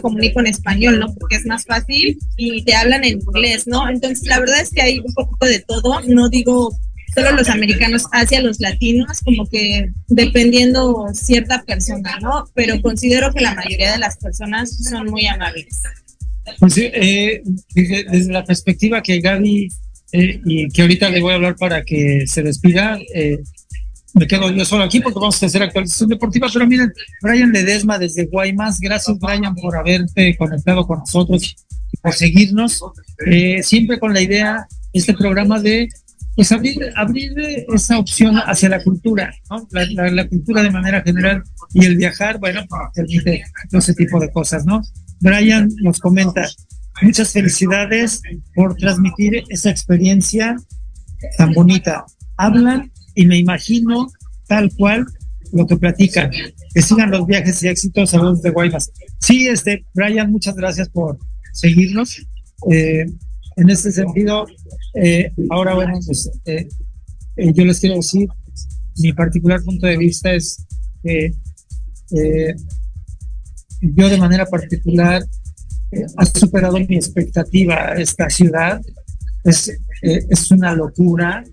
[0.00, 1.12] comunico en español, ¿no?
[1.14, 3.88] Porque es más fácil y te hablan en inglés, ¿no?
[3.88, 6.76] Entonces, la verdad es que hay un poquito de todo, no digo
[7.14, 12.48] solo los americanos hacia los latinos, como que dependiendo cierta persona, ¿no?
[12.54, 15.80] Pero considero que la mayoría de las personas son muy amables.
[16.58, 17.42] Pues eh,
[17.74, 19.68] desde la perspectiva que Gaby
[20.12, 23.38] eh, y que ahorita le voy a hablar para que se despida, eh,
[24.14, 26.48] me quedo yo solo aquí porque vamos a hacer actualización deportiva.
[26.52, 31.56] Pero miren, Brian Ledesma desde Guaymas, gracias Brian por haberte conectado con nosotros
[32.00, 32.82] por seguirnos.
[33.26, 35.88] Eh, siempre con la idea, este programa de
[36.36, 37.32] pues abrir, abrir
[37.72, 39.68] esa opción hacia la cultura, ¿no?
[39.70, 44.18] la, la, la, cultura de manera general y el viajar, bueno, permite todo ese tipo
[44.18, 44.82] de cosas, ¿no?
[45.20, 46.48] Brian nos comenta,
[47.02, 48.20] muchas felicidades
[48.54, 50.56] por transmitir esa experiencia
[51.38, 52.04] tan bonita.
[52.36, 54.08] Hablan y me imagino
[54.46, 55.06] tal cual
[55.52, 56.30] lo que platican.
[56.74, 58.10] Que sigan los viajes y éxitos.
[58.10, 58.90] Saludos de Guaymas.
[59.20, 61.18] Sí, este, Brian, muchas gracias por
[61.52, 62.20] seguirnos.
[62.70, 63.06] Eh,
[63.56, 64.46] en este sentido,
[64.94, 66.68] eh, ahora bueno, pues eh,
[67.36, 68.28] yo les quiero decir,
[68.96, 70.64] mi particular punto de vista es
[71.02, 71.30] que
[73.80, 75.24] yo de manera particular
[76.16, 78.80] ha superado mi expectativa esta ciudad.
[79.44, 79.70] Es,
[80.02, 81.44] es una locura,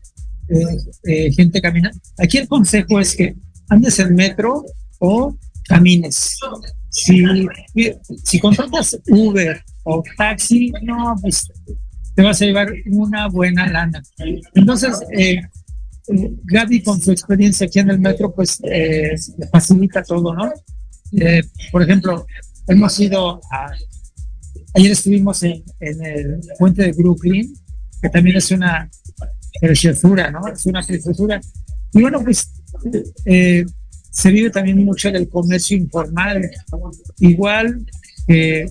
[0.47, 1.91] eh, eh, gente camina.
[2.17, 3.35] Aquí el consejo es que
[3.69, 4.65] andes en metro
[4.99, 5.37] o
[5.67, 6.37] camines.
[6.89, 7.23] Si,
[8.23, 11.47] si contratas Uber o taxi, no, pues
[12.15, 14.01] te vas a llevar una buena lana.
[14.53, 15.41] Entonces, eh,
[16.07, 18.59] Gaby con su experiencia aquí en el metro, pues
[19.51, 20.51] facilita todo, ¿no?
[21.71, 22.25] Por ejemplo,
[22.67, 23.71] hemos ido a,
[24.73, 27.53] ayer estuvimos en el puente de Brooklyn,
[28.01, 28.89] que también es una
[29.61, 30.41] preciosura, ¿no?
[30.47, 31.39] Es una preciosura.
[31.93, 32.51] Y bueno, pues
[33.25, 33.63] eh,
[34.09, 36.49] se vive también mucho del comercio informal,
[37.19, 37.85] igual
[38.27, 38.65] que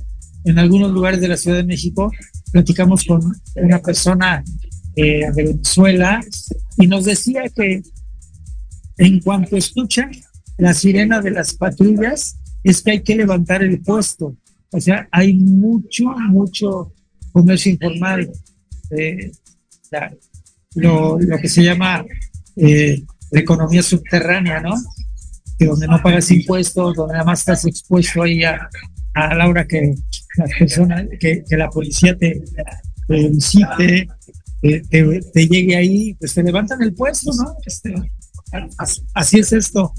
[0.44, 2.10] en algunos lugares de la Ciudad de México.
[2.52, 3.20] Platicamos con
[3.54, 4.42] una persona
[4.96, 6.20] eh, Venezuela
[6.76, 7.82] y nos decía que
[8.98, 10.10] en cuanto escucha
[10.58, 14.36] la sirena de las patrullas, es que hay que levantar el puesto.
[14.72, 16.92] O sea, hay mucho, mucho
[17.32, 18.30] comercio informal.
[18.90, 19.30] Eh,
[20.74, 22.04] lo, lo que se llama
[22.56, 24.74] eh, la economía subterránea, ¿no?
[25.58, 28.68] Que donde no pagas impuestos, donde nada más estás expuesto ahí a,
[29.14, 29.94] a la hora que
[30.36, 32.42] las personas, que, que la policía te,
[33.08, 34.08] te visite,
[34.62, 37.54] te, llegue ahí, pues te levantan el puesto, ¿no?
[37.66, 37.94] Este,
[38.78, 39.92] as- así es esto.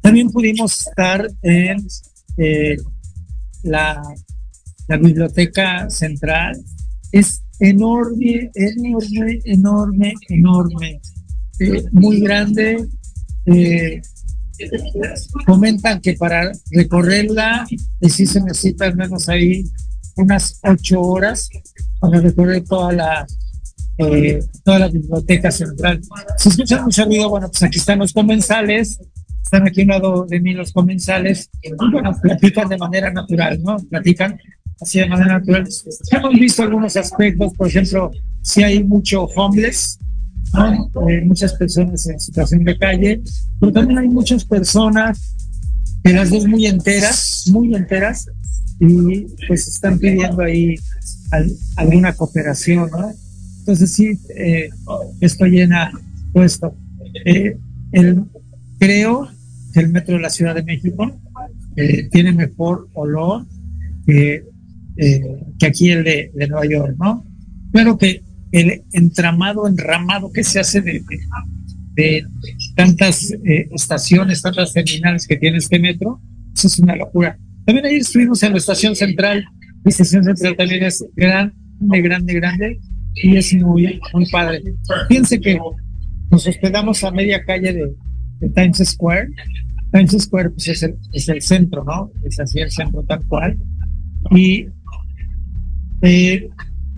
[0.00, 1.86] También pudimos estar en
[2.36, 2.76] eh,
[3.62, 4.02] la,
[4.88, 6.60] la biblioteca central.
[7.12, 11.00] Es enorme, enorme, enorme, enorme.
[11.60, 12.88] Eh, muy grande.
[13.46, 14.02] Eh,
[15.46, 17.66] comentan que para recorrerla,
[18.00, 19.64] eh, sí se necesita al menos ahí
[20.16, 21.48] unas ocho horas
[22.00, 23.26] para recorrer toda la
[23.98, 26.00] eh, toda la biblioteca central.
[26.38, 28.98] Si escuchan mucho ruido, bueno, pues aquí están los comensales,
[29.42, 33.62] están aquí a un lado de mí los comensales, y bueno, platican de manera natural,
[33.62, 33.76] ¿no?
[33.76, 34.38] Platican
[34.82, 35.66] así de manera natural.
[36.10, 38.10] Hemos visto algunos aspectos, por ejemplo,
[38.42, 39.98] si hay mucho homeless,
[40.54, 40.90] ¿no?
[41.08, 43.22] Eh, muchas personas en situación de calle,
[43.60, 45.34] pero también hay muchas personas
[46.04, 48.26] que las ves muy enteras, muy enteras,
[48.80, 50.74] y pues están pidiendo ahí
[51.30, 53.12] al- alguna cooperación, ¿no?
[53.60, 54.68] Entonces sí, eh,
[55.20, 55.92] esto llena
[56.32, 56.74] puesto.
[57.24, 57.56] Eh,
[57.92, 58.24] el,
[58.80, 59.28] creo
[59.72, 61.16] que el metro de la Ciudad de México
[61.76, 63.46] eh, tiene mejor olor
[64.04, 64.42] que,
[64.96, 65.20] eh,
[65.58, 67.24] que aquí el de, de Nueva York, ¿no?
[67.72, 68.22] Claro que
[68.52, 71.20] el entramado, enramado que se hace de, de,
[71.94, 72.24] de
[72.76, 76.20] tantas eh, estaciones, tantas terminales que tiene este metro,
[76.54, 77.38] eso es una locura.
[77.64, 79.44] También ayer estuvimos en la estación central,
[79.84, 82.80] la estación central también es grande, grande, grande,
[83.14, 84.62] y es muy, muy padre.
[85.08, 85.58] Fíjense que
[86.30, 87.94] nos hospedamos a media calle de,
[88.40, 89.28] de Times Square.
[89.92, 92.10] Times Square pues, es, el, es el centro, ¿no?
[92.24, 93.58] Es así el centro tal cual.
[94.30, 94.66] Y
[96.02, 96.48] eh,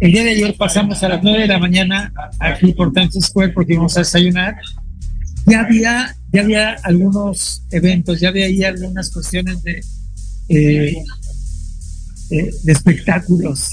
[0.01, 3.53] el día de ayer pasamos a las 9 de la mañana aquí por Times Square
[3.53, 4.57] porque íbamos a desayunar.
[5.47, 9.81] Ya había, ya había algunos eventos, ya había ahí algunas cuestiones de,
[10.49, 10.95] eh,
[12.31, 13.71] eh, de espectáculos.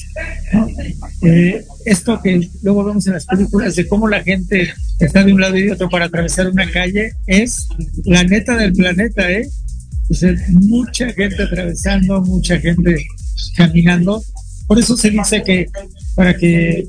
[1.22, 5.40] Eh, esto que luego vemos en las películas de cómo la gente está de un
[5.40, 7.70] lado y de otro para atravesar una calle es
[8.04, 9.50] la neta del planeta, ¿eh?
[10.50, 12.98] Mucha gente atravesando, mucha gente
[13.56, 14.22] caminando.
[14.72, 15.66] Por eso se dice que
[16.16, 16.88] para que eh,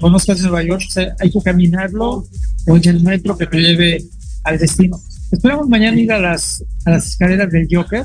[0.00, 0.82] conozcas Nueva York
[1.20, 2.26] hay que caminarlo
[2.66, 4.02] o en el metro que te lleve
[4.42, 4.98] al destino.
[5.30, 8.02] Esperamos mañana ir a las, a las escaleras del Joker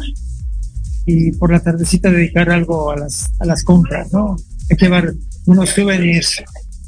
[1.07, 4.35] y por la tardecita dedicar algo a las, a las compras, ¿no?
[4.69, 5.11] Hay que llevar
[5.47, 6.43] unos souvenirs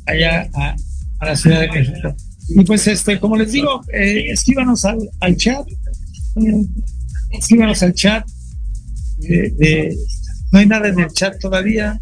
[0.06, 0.76] allá a,
[1.22, 2.16] a la Ciudad de México.
[2.50, 5.00] Y pues, este, como les digo, eh, escríbanos al,
[5.38, 5.68] chat,
[6.36, 6.66] eh,
[7.32, 8.24] escríbanos al chat.
[9.18, 9.98] de- de-
[10.52, 12.00] no hay nada en el chat todavía.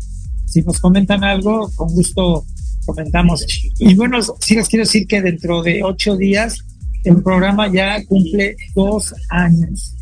[0.56, 2.45] Si nos comentan algo, con gusto
[2.86, 3.45] comentamos.
[3.78, 6.60] Y bueno, sí les quiero decir que dentro de ocho días
[7.03, 9.93] el programa ya cumple dos años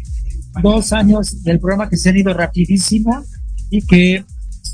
[0.62, 3.24] dos años del programa que se han ido rapidísimo
[3.72, 4.24] y que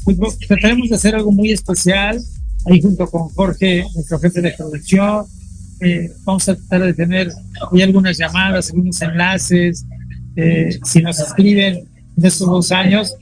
[0.04, 2.20] pues, bo- trataremos de hacer algo muy especial
[2.66, 5.26] ahí junto con Jorge, nuestro jefe de producción.
[5.80, 7.32] Eh, vamos a tratar de tener
[7.72, 9.86] hoy algunas llamadas, algunos enlaces.
[10.36, 13.16] eh, si nos escriben en estos dos años,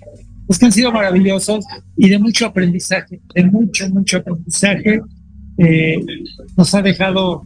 [0.48, 5.02] pues que han sido maravillosos y de mucho aprendizaje, de mucho, mucho aprendizaje.
[5.58, 5.98] Eh,
[6.56, 7.46] nos ha dejado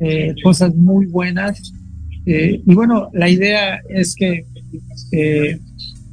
[0.00, 1.72] eh, cosas muy buenas
[2.26, 4.44] eh, y bueno, la idea es que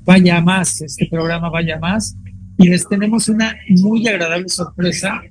[0.06, 2.16] vaya más, este programa vaya más.
[2.58, 5.22] Y les tenemos una muy agradable sorpresa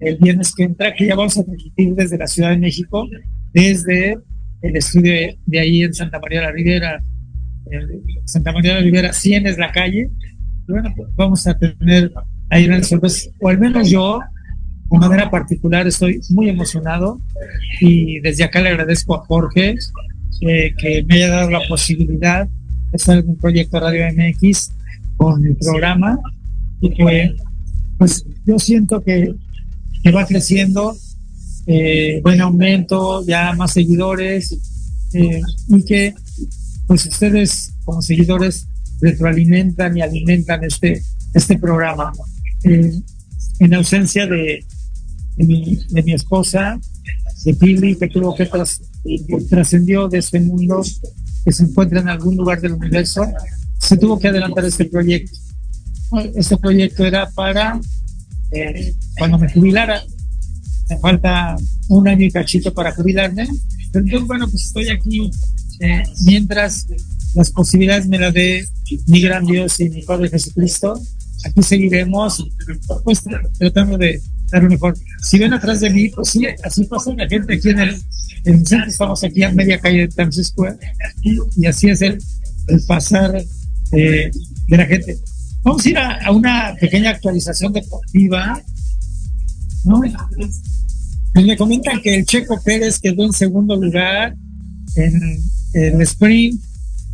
[0.00, 3.06] el viernes que entra, que ya vamos a transmitir desde la Ciudad de México,
[3.52, 4.18] desde
[4.62, 7.02] el estudio de, de ahí en Santa María la Ribera,
[7.70, 10.10] eh, Santa María la Ribera 100 es la calle.
[10.68, 12.12] Bueno, pues vamos a tener
[12.50, 14.20] ahí una sorpresa, o al menos yo,
[14.90, 17.18] de manera particular, estoy muy emocionado
[17.80, 19.76] y desde acá le agradezco a Jorge
[20.42, 24.72] eh, que me haya dado la posibilidad de estar en un proyecto Radio MX
[25.16, 26.18] con el programa
[26.82, 27.34] y que
[27.96, 29.34] pues yo siento que,
[30.02, 30.94] que va creciendo,
[31.66, 34.52] eh, buen aumento, ya más seguidores
[35.14, 36.14] eh, y que
[36.86, 38.68] pues ustedes como seguidores
[39.00, 41.02] retroalimentan y alimentan este,
[41.34, 42.12] este programa.
[42.64, 42.92] Eh,
[43.60, 44.64] en ausencia de,
[45.36, 46.78] de, mi, de mi esposa,
[47.44, 48.80] de Pili, que tuvo que tras,
[49.48, 50.82] trascendió de este mundo,
[51.44, 53.26] que se encuentra en algún lugar del universo,
[53.78, 55.38] se tuvo que adelantar este proyecto.
[56.34, 57.80] Este proyecto era para
[58.50, 60.02] eh, cuando me jubilara.
[60.88, 61.54] Me falta
[61.88, 63.46] un año y cachito para jubilarme.
[63.92, 65.30] Entonces, bueno, pues estoy aquí
[65.80, 66.86] eh, mientras
[67.38, 68.66] las posibilidades me las dé
[69.06, 71.00] mi gran Dios y mi Padre Jesucristo.
[71.44, 72.44] Aquí seguiremos,
[73.04, 73.22] pues
[73.56, 74.20] tratando de
[74.50, 74.98] dar lo mejor.
[75.22, 78.02] Si ven atrás de mí, pues sí, así pasa la gente aquí en el,
[78.44, 78.88] en el.
[78.88, 80.78] Estamos aquí a media calle de Times Square
[81.22, 82.18] y, así es el,
[82.66, 83.36] el pasar
[83.92, 84.30] eh,
[84.66, 85.16] de la gente.
[85.62, 88.60] Vamos a ir a, una pequeña actualización deportiva.
[91.34, 94.34] me comentan que el Checo Pérez quedó en segundo lugar
[94.96, 95.38] en,
[95.74, 96.67] el sprint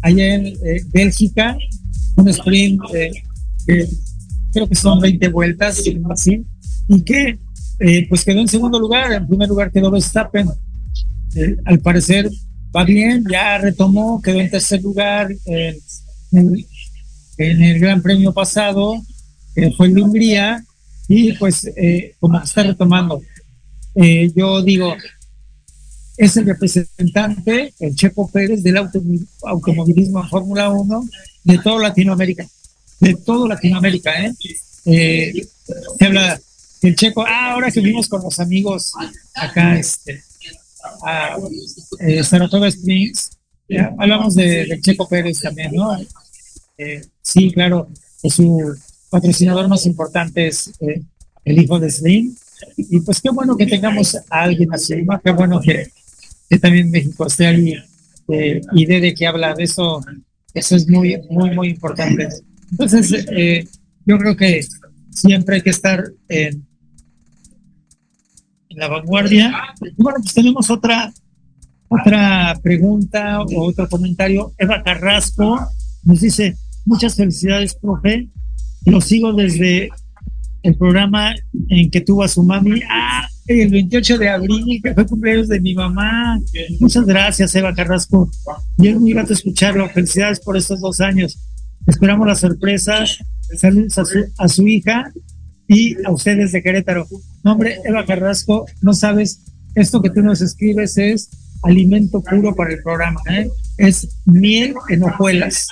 [0.05, 1.57] allá en eh, Bélgica,
[2.17, 3.11] un sprint eh,
[3.67, 3.89] que
[4.53, 6.45] creo que son 20 vueltas, así,
[6.89, 7.39] y que
[7.81, 10.49] eh, pues quedó en segundo lugar, en primer lugar quedó Verstappen,
[11.65, 12.31] al parecer
[12.75, 15.77] va bien, ya retomó, quedó en tercer lugar en,
[17.39, 18.95] en el Gran Premio pasado,
[19.55, 20.65] que fue en Hungría,
[21.09, 23.21] y pues eh, como está retomando.
[23.95, 24.95] Eh, yo digo,
[26.17, 28.77] es el representante, el Checo Pérez, del
[29.43, 31.09] automovilismo Fórmula 1
[31.45, 32.47] de toda Latinoamérica,
[33.01, 34.25] de todo Latinoamérica.
[34.25, 34.35] ¿eh?
[34.87, 35.47] eh
[35.99, 36.41] se habla
[36.83, 38.93] el Checo, ah, ahora que vimos con los amigos
[39.35, 40.23] acá, este,
[41.03, 41.37] a
[42.01, 43.31] eh, Saratoga Springs,
[43.99, 45.97] hablamos de, Checo Pérez también, ¿no?
[46.77, 47.89] Eh, sí, claro,
[48.23, 48.77] su
[49.11, 51.03] patrocinador más importante es eh,
[51.45, 52.35] el hijo de Slim.
[52.77, 55.21] Y pues qué bueno que tengamos a alguien así, ¿no?
[55.23, 55.89] Qué bueno que,
[56.59, 57.75] también México esté ahí
[58.29, 60.01] eh, y habla de eso.
[60.53, 62.29] Eso es muy, muy, muy importante.
[62.71, 63.27] Entonces,
[64.07, 64.61] yo creo que
[65.11, 66.67] siempre hay que estar en,
[68.69, 69.53] en la vanguardia.
[69.83, 71.13] Y bueno, pues tenemos otra,
[71.89, 74.53] otra pregunta o otro comentario.
[74.59, 75.59] Eva Carrasco
[76.05, 78.29] nos dice, Muchas felicidades, profe.
[78.85, 79.89] Lo sigo desde
[80.63, 81.35] el programa
[81.69, 82.81] en que tuvo a su mami.
[82.91, 86.41] Ah, el 28 de abril, que fue cumpleaños de mi mamá.
[86.81, 88.31] Muchas gracias, Eva Carrasco.
[88.79, 89.89] Y es muy grato escucharlo.
[89.91, 91.39] Felicidades por estos dos años.
[91.87, 93.05] Esperamos la sorpresa.
[93.57, 93.99] Saludos
[94.39, 95.13] a su, hija
[95.69, 97.07] y a ustedes de Querétaro.
[97.43, 101.29] Nombre, Eva Carrasco, no sabes, esto que tú nos escribes es
[101.63, 103.21] alimento puro para el programa.
[103.31, 103.49] ¿eh?
[103.77, 105.69] Es miel en hojuelas.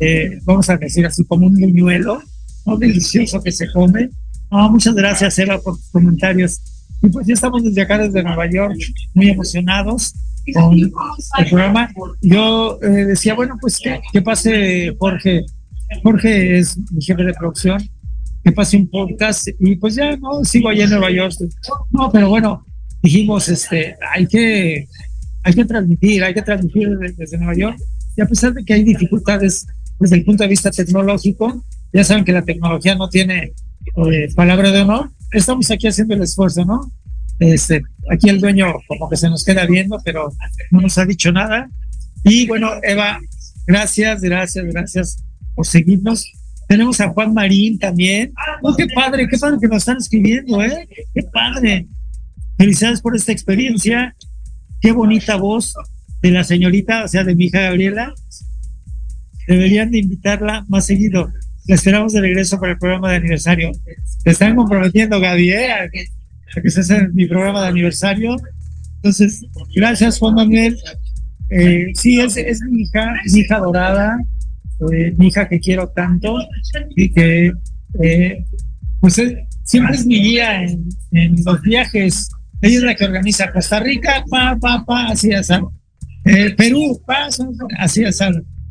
[0.00, 2.22] Eh, vamos a decir así, como un buñuelo,
[2.64, 2.76] ¿no?
[2.76, 4.10] delicioso que se come.
[4.50, 6.60] muchas gracias, Eva, por tus comentarios.
[7.02, 8.76] Y pues ya estamos desde acá, desde Nueva York,
[9.14, 10.14] muy emocionados
[10.54, 10.90] con el
[11.48, 11.90] programa.
[12.22, 15.44] Yo eh, decía, bueno, pues que, pase Jorge.
[16.02, 17.78] Jorge es mi jefe de producción,
[18.44, 21.34] que pase un podcast y pues ya no sigo allá en Nueva York.
[21.90, 22.64] No, pero bueno,
[23.02, 24.86] dijimos, este, hay que,
[25.44, 27.78] hay que transmitir, hay que transmitir desde, desde Nueva York.
[28.16, 29.66] Y a pesar de que hay dificultades
[29.98, 31.64] desde el punto de vista tecnológico.
[31.92, 33.52] Ya saben que la tecnología no tiene
[34.10, 35.10] eh, palabra de honor.
[35.32, 36.92] Estamos aquí haciendo el esfuerzo, ¿no?
[37.38, 40.32] Este, aquí el dueño como que se nos queda viendo, pero
[40.70, 41.70] no nos ha dicho nada.
[42.24, 43.18] Y bueno, Eva,
[43.66, 45.24] gracias, gracias, gracias
[45.54, 46.24] por seguirnos.
[46.68, 48.32] Tenemos a Juan Marín también.
[48.62, 50.88] Oh, qué padre, qué padre que nos están escribiendo, ¿eh?
[51.14, 51.86] Qué padre.
[52.58, 54.14] Felicidades por esta experiencia.
[54.80, 55.74] Qué bonita voz
[56.20, 58.12] de la señorita, o sea, de mi hija Gabriela.
[59.46, 61.32] Deberían de invitarla más seguido.
[61.68, 63.70] La esperamos de regreso para el programa de aniversario.
[64.24, 68.36] Te están comprometiendo, Gaby, a, que, se hace mi programa de aniversario.
[68.96, 69.44] Entonces,
[69.74, 70.78] gracias, Juan Manuel.
[71.50, 74.18] Eh, sí, es, es mi hija, mi hija dorada,
[74.90, 76.38] eh, mi hija que quiero tanto
[76.96, 77.52] y que,
[78.02, 78.44] eh,
[79.00, 79.22] pues,
[79.62, 82.30] siempre es mi guía en, en, los viajes.
[82.62, 85.48] Ella es la que organiza Costa Rica, pa, pa, pa, así es.
[86.56, 87.28] Perú, pa,
[87.78, 88.20] así es.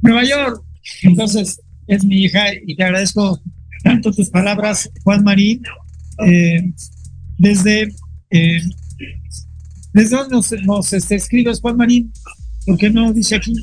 [0.02, 0.64] Nueva York,
[1.04, 3.42] entonces, es mi hija y te agradezco
[3.84, 5.62] tanto tus palabras, Juan Marín.
[6.26, 6.74] Eh,
[7.38, 7.94] desde,
[8.30, 8.62] eh,
[9.94, 12.12] ¿desde dónde nos, nos este, escribes, Juan Marín?
[12.66, 13.54] ¿Por qué no dice aquí?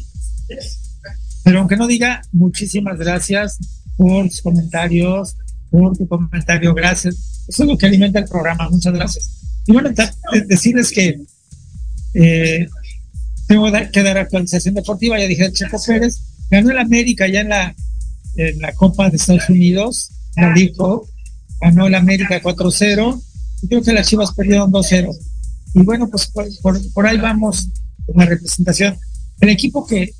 [1.45, 3.59] Pero aunque no diga, muchísimas gracias
[3.97, 5.37] por tus comentarios,
[5.70, 7.45] por tu comentario, gracias.
[7.47, 9.41] Eso es lo que alimenta el programa, muchas gracias.
[9.66, 9.91] Y bueno,
[10.47, 11.20] decirles que
[12.14, 12.66] eh,
[13.47, 16.20] tengo que dar actualización deportiva, ya dije Checo Pérez,
[16.51, 17.75] Ganó el América ya en la,
[18.37, 21.09] en la Copa de Estados Unidos, la dijo,
[21.61, 23.22] ganó el América 4-0,
[23.62, 25.14] y creo que las Chivas perdieron 2-0.
[25.74, 26.30] Y bueno, pues
[26.62, 27.68] por, ahí vamos
[28.07, 28.97] con la representación.
[29.41, 30.12] El equipo que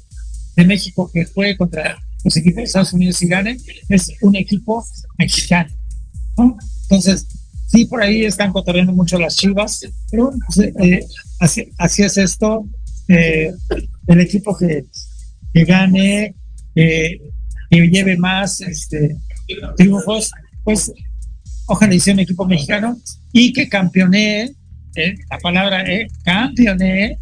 [0.57, 3.57] de México que fue contra los equipos de Estados Unidos y gane
[3.89, 4.85] es un equipo
[5.19, 5.71] mexicano.
[6.83, 7.27] Entonces,
[7.67, 11.07] sí, por ahí están cotorreando mucho las chivas, pero pues, eh,
[11.41, 12.67] así, así, es esto.
[13.09, 13.53] Eh,
[14.07, 14.87] el equipo que,
[15.53, 16.35] que gane,
[17.83, 19.17] lleve más, este,
[19.77, 20.31] triunfos,
[20.63, 20.93] pues
[21.67, 22.97] ojalá hice un equipo mexicano
[23.33, 24.55] y que campeonee,
[24.97, 27.19] eh, la palabra eh, campeonee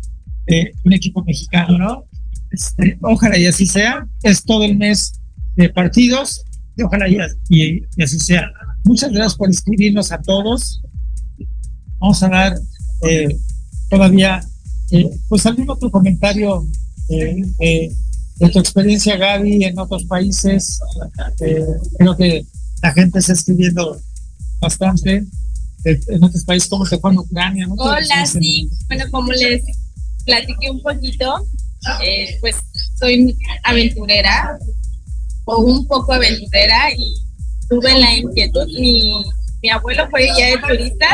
[0.47, 2.05] eh, un equipo mexicano, ¿no?
[2.51, 4.07] Este, ojalá y así sea.
[4.23, 5.13] Es todo el mes
[5.57, 6.45] de partidos
[6.77, 8.51] y ojalá y, así sea.
[8.85, 10.83] Muchas gracias por escribirnos a todos.
[11.99, 12.55] Vamos a dar
[13.09, 13.29] eh,
[13.89, 14.43] todavía,
[15.29, 16.67] pues algún otro comentario
[18.43, 20.81] de tu experiencia, Gaby, en otros países.
[21.41, 21.65] Eh,
[21.97, 22.45] creo que
[22.83, 24.01] la gente está escribiendo
[24.61, 25.25] bastante.
[25.85, 27.67] Eh, En otros países, ¿cómo te fue en Ucrania?
[27.69, 27.75] ¿no?
[27.75, 28.69] Hola, sí.
[28.89, 29.63] Bueno, como les
[30.25, 31.47] platiqué un poquito,
[32.05, 32.57] eh, pues
[32.99, 34.59] soy aventurera
[35.45, 37.15] o un poco aventurera y
[37.69, 38.67] tuve la inquietud.
[38.67, 39.13] Mi,
[39.63, 41.07] mi abuelo fue ya de turista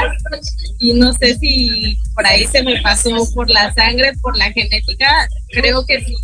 [0.78, 5.28] y no sé si por ahí se me pasó por la sangre, por la genética.
[5.50, 6.14] Creo que sí,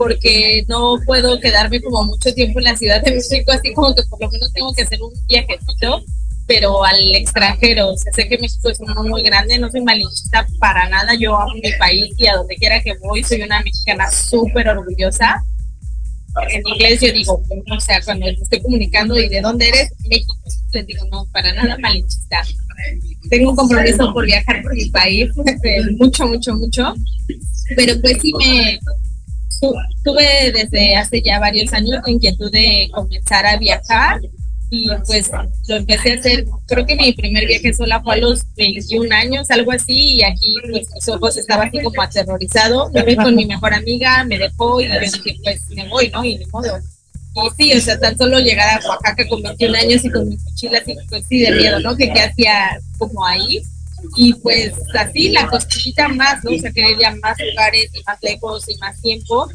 [0.00, 4.02] porque no puedo quedarme como mucho tiempo en la Ciudad de México, así como que
[4.04, 6.02] por lo menos tengo que hacer un viajecito
[6.46, 7.90] pero al extranjero.
[7.90, 11.14] O sea, sé que México es un mundo muy grande, no soy malinchista para nada.
[11.14, 15.44] Yo amo mi país y a donde quiera que voy soy una mexicana súper orgullosa.
[16.50, 20.34] En inglés yo digo, o sea, cuando estoy comunicando y de dónde eres, México.
[20.72, 22.42] Les digo, no, para nada malinchista.
[23.28, 25.30] Tengo un compromiso por viajar por mi país,
[25.98, 26.94] mucho, mucho, mucho.
[27.76, 28.80] Pero pues sí me,
[30.04, 34.20] tuve desde hace ya varios años la inquietud de comenzar a viajar
[34.70, 35.30] y pues
[35.68, 39.50] lo empecé a hacer, creo que mi primer viaje sola fue a los 21 años,
[39.50, 43.46] algo así, y aquí pues mis ojos estaba así como aterrorizado, me fui con mi
[43.46, 46.24] mejor amiga, me dejó y yo dije pues me voy, ¿no?
[46.24, 46.78] Y ni modo.
[47.34, 50.36] Y sí, o sea, tan solo llegar a Oaxaca con 21 años y con mi
[50.36, 51.96] mochila así, pues sí, de miedo, ¿no?
[51.96, 53.62] Que qué hacía como ahí.
[54.16, 56.50] Y pues así, la cosquillita más, ¿no?
[56.52, 59.48] O sea, querer ir a más lugares y más lejos y más tiempo.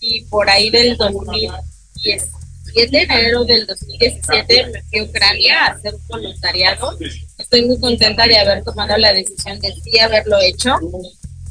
[0.00, 2.28] Y por ahí del 2017,
[2.76, 6.96] en enero del 2017, me fui a Ucrania a hacer un voluntariado.
[7.38, 10.74] Estoy muy contenta de haber tomado la decisión de sí haberlo hecho,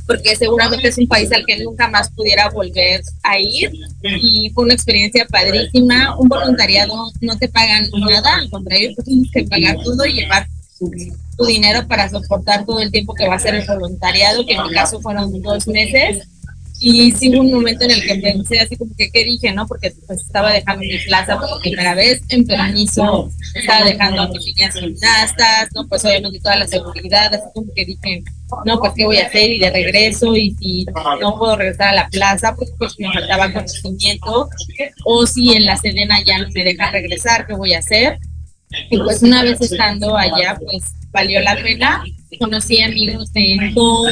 [0.05, 3.71] porque seguramente es un país al que nunca más pudiera volver a ir.
[4.03, 6.15] Y fue una experiencia padrísima.
[6.19, 10.47] Un voluntariado no te pagan nada, al contrario, tú tienes que pagar todo y llevar
[10.79, 14.63] tu dinero para soportar todo el tiempo que va a ser el voluntariado, que en
[14.63, 16.27] mi caso fueron dos meses.
[16.77, 19.65] Y sí hubo un momento en el que pensé así como que, ¿qué dije, no?
[19.65, 24.45] Porque pues estaba dejando mi plaza por primera vez en permiso, estaba dejando a mis
[24.45, 25.87] niñas gimnastas, ¿no?
[25.87, 28.23] Pues obviamente toda la seguridad, así como que dije,
[28.65, 29.51] no, pues ¿qué voy a hacer?
[29.51, 30.85] Y de regreso, y si
[31.21, 34.49] no puedo regresar a la plaza, pues, pues me faltaba conocimiento,
[35.05, 38.19] o si en la Sedena ya no me dejan regresar, ¿qué voy a hacer?
[38.89, 40.83] Y pues una vez estando allá, pues
[41.15, 42.03] valió la pena.
[42.37, 44.09] Conocí amigos de todo,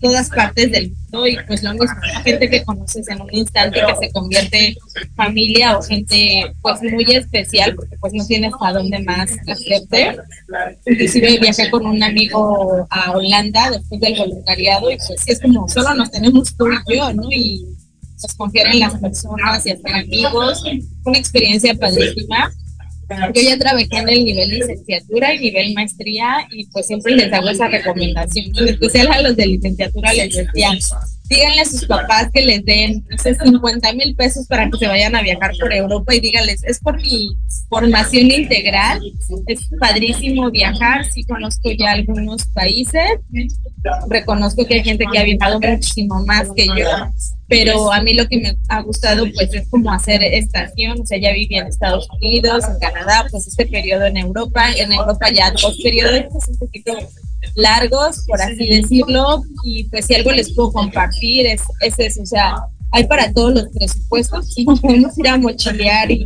[0.00, 4.06] todas partes del mundo y pues lo mismo, gente que conoces en un instante que
[4.06, 8.98] se convierte en familia o gente pues muy especial porque pues no tienes a dónde
[9.00, 10.16] más hacerte.
[10.84, 15.94] Inclusive viajé con un amigo a Holanda después del voluntariado y pues es como solo
[15.94, 17.30] nos tenemos tú y yo, ¿no?
[17.30, 17.66] Y
[18.20, 20.64] pues confiar en las personas y hacer amigos.
[21.04, 22.50] Una experiencia padrísima.
[23.34, 27.48] Yo ya trabajé en el nivel licenciatura y nivel maestría y pues siempre les hago
[27.48, 30.70] esa recomendación, en especial a los de licenciatura les decía,
[31.28, 34.86] díganle a sus papás que les den, no sé, 50 mil pesos para que se
[34.86, 37.36] vayan a viajar por Europa y díganles, es por mi
[37.68, 39.00] formación integral,
[39.46, 43.20] es padrísimo viajar, sí conozco ya algunos países,
[44.08, 46.88] reconozco que hay gente que ha viajado muchísimo más que yo,
[47.48, 51.18] pero a mí lo que me ha gustado pues es como hacer estación, o sea,
[51.18, 55.50] ya viví en Estados Unidos, en Canadá, pues este periodo en Europa, en Europa ya
[55.50, 56.92] dos periodos pues, un poquito
[57.54, 62.26] largos, por así decirlo, y pues si algo les puedo compartir es, es eso, o
[62.26, 62.56] sea,
[62.92, 66.24] hay para todos los presupuestos y podemos ir a mochilear y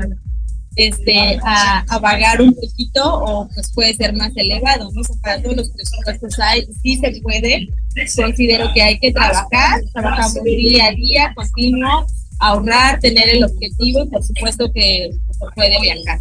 [0.76, 5.00] este a, a vagar un poquito o pues puede ser más elevado, ¿no?
[5.00, 7.68] O sea, para todos los presupuestos hay, sí se puede,
[8.14, 12.06] considero que hay que trabajar, trabajamos día a día, continuo,
[12.38, 16.20] ahorrar, tener el objetivo y por supuesto que se puede viajar.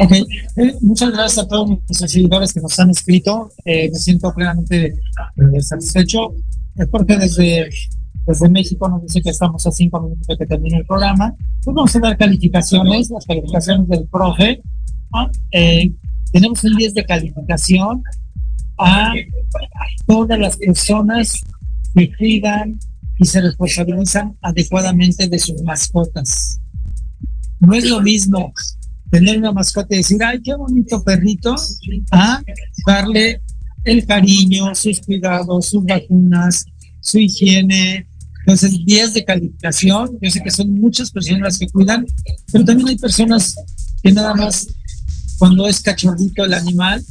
[0.00, 3.50] Ok, eh, muchas gracias a todos nuestros seguidores que nos han escrito.
[3.64, 6.34] Eh, me siento plenamente eh, satisfecho.
[6.76, 7.68] Es porque desde,
[8.24, 11.34] desde México nos dice que estamos a cinco minutos de que termine el programa.
[11.64, 14.62] Pues vamos a dar calificaciones, las calificaciones del profe.
[15.12, 15.30] ¿no?
[15.50, 15.92] Eh,
[16.30, 18.04] tenemos un 10 de calificación
[18.78, 19.12] a
[20.06, 21.40] todas las personas
[21.92, 22.78] que cuidan
[23.18, 26.60] y se responsabilizan adecuadamente de sus mascotas.
[27.58, 28.52] No es lo mismo
[29.10, 31.56] tener una mascota y decir, ay, qué bonito perrito,
[32.10, 32.42] a
[32.86, 33.40] darle
[33.84, 36.64] el cariño, sus cuidados, sus vacunas,
[37.00, 38.06] su higiene.
[38.40, 40.18] Entonces, 10 de calificación.
[40.20, 42.06] Yo sé que son muchas personas las que cuidan,
[42.52, 43.54] pero también hay personas
[44.02, 44.68] que nada más
[45.38, 47.02] cuando es cachorrito el animal,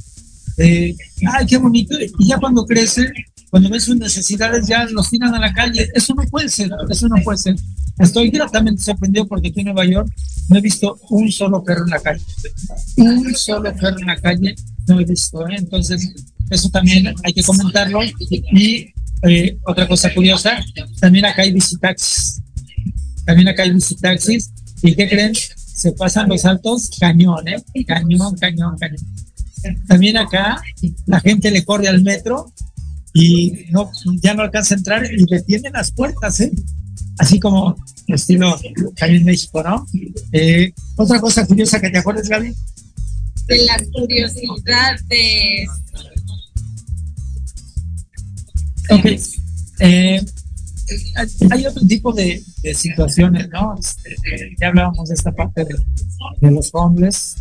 [0.58, 0.95] eh,
[1.32, 3.12] ay, qué bonito, y ya cuando crece,
[3.50, 5.89] cuando ven sus necesidades, ya los tiran a la calle.
[5.93, 7.56] Eso no puede ser, eso no puede ser.
[8.00, 10.10] Estoy gratamente sorprendido porque aquí en Nueva York
[10.50, 12.24] no he visto un solo perro en la calle.
[12.98, 14.56] Un solo perro en la calle
[14.88, 15.48] no he visto.
[15.48, 15.56] ¿eh?
[15.58, 16.14] Entonces,
[16.50, 18.02] eso también hay que comentarlo.
[18.04, 18.93] Y
[19.24, 20.64] eh, otra cosa curiosa,
[21.00, 22.41] también acá hay visitaxis.
[23.26, 24.52] También acá hay visitaxis.
[24.84, 25.34] ¿Y qué creen?
[25.56, 27.64] Se pasan los altos cañón, ¿eh?
[27.86, 29.00] Cañón, cañón, cañón.
[29.88, 30.62] También acá
[31.08, 32.54] la gente le corre al metro
[33.14, 33.89] y no,
[34.22, 36.52] ya no alcanza a entrar y detienen las puertas, ¿eh?
[37.18, 37.76] Así como
[38.07, 38.59] estilo
[38.95, 39.86] también México, ¿no?
[40.32, 42.53] Eh, otra cosa curiosa que te acuerdas, Gaby.
[43.47, 45.70] De las curiosidades.
[48.89, 49.05] Ok.
[49.80, 50.22] Eh,
[51.51, 53.76] hay otro tipo de, de situaciones, ¿no?
[53.78, 55.76] Este, eh, ya hablábamos de esta parte de,
[56.41, 57.36] de los hombres.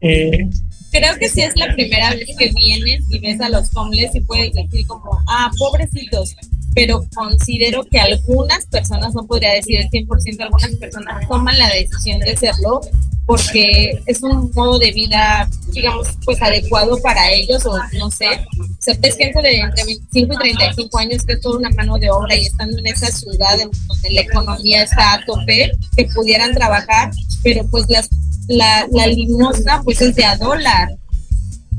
[0.00, 0.48] Eh,
[0.90, 4.20] Creo que si es la primera vez que vienes y ves a los homeless y
[4.20, 6.36] puedes decir como, ah, pobrecitos,
[6.74, 12.20] pero considero que algunas personas, no podría decir el 100%, algunas personas toman la decisión
[12.20, 12.80] de hacerlo
[13.26, 18.26] porque es un modo de vida, digamos, pues adecuado para ellos o no sé.
[18.58, 21.98] O sea, es gente de entre 25 y 35 años que es toda una mano
[21.98, 26.52] de obra y estando en esa ciudad donde la economía está a tope, que pudieran
[26.52, 27.10] trabajar,
[27.42, 28.08] pero pues las
[28.48, 30.88] la, la limosna pues es de a dólar.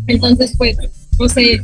[0.08, 0.78] Entonces, pues,
[1.20, 1.60] no sé,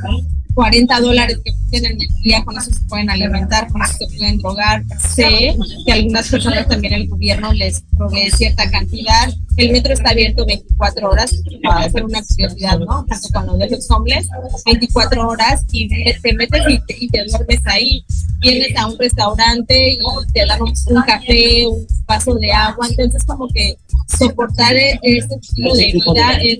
[0.60, 4.40] 40 dólares que tienen el día, con eso se pueden alimentar, con eso se pueden
[4.40, 4.84] drogar.
[5.16, 5.56] Sé
[5.86, 9.34] que algunas personas también el gobierno les provee cierta cantidad.
[9.56, 11.34] El metro está abierto 24 horas
[11.64, 13.06] para hacer una curiosidad, ¿no?
[13.06, 14.28] Tanto cuando ves los hombres,
[14.66, 18.04] 24 horas y te metes y te, y te duermes ahí.
[18.42, 20.00] Vienes a un restaurante y
[20.34, 22.86] te dan un, un café, un vaso de agua.
[22.90, 26.60] Entonces, como que soportar este estilo de vida es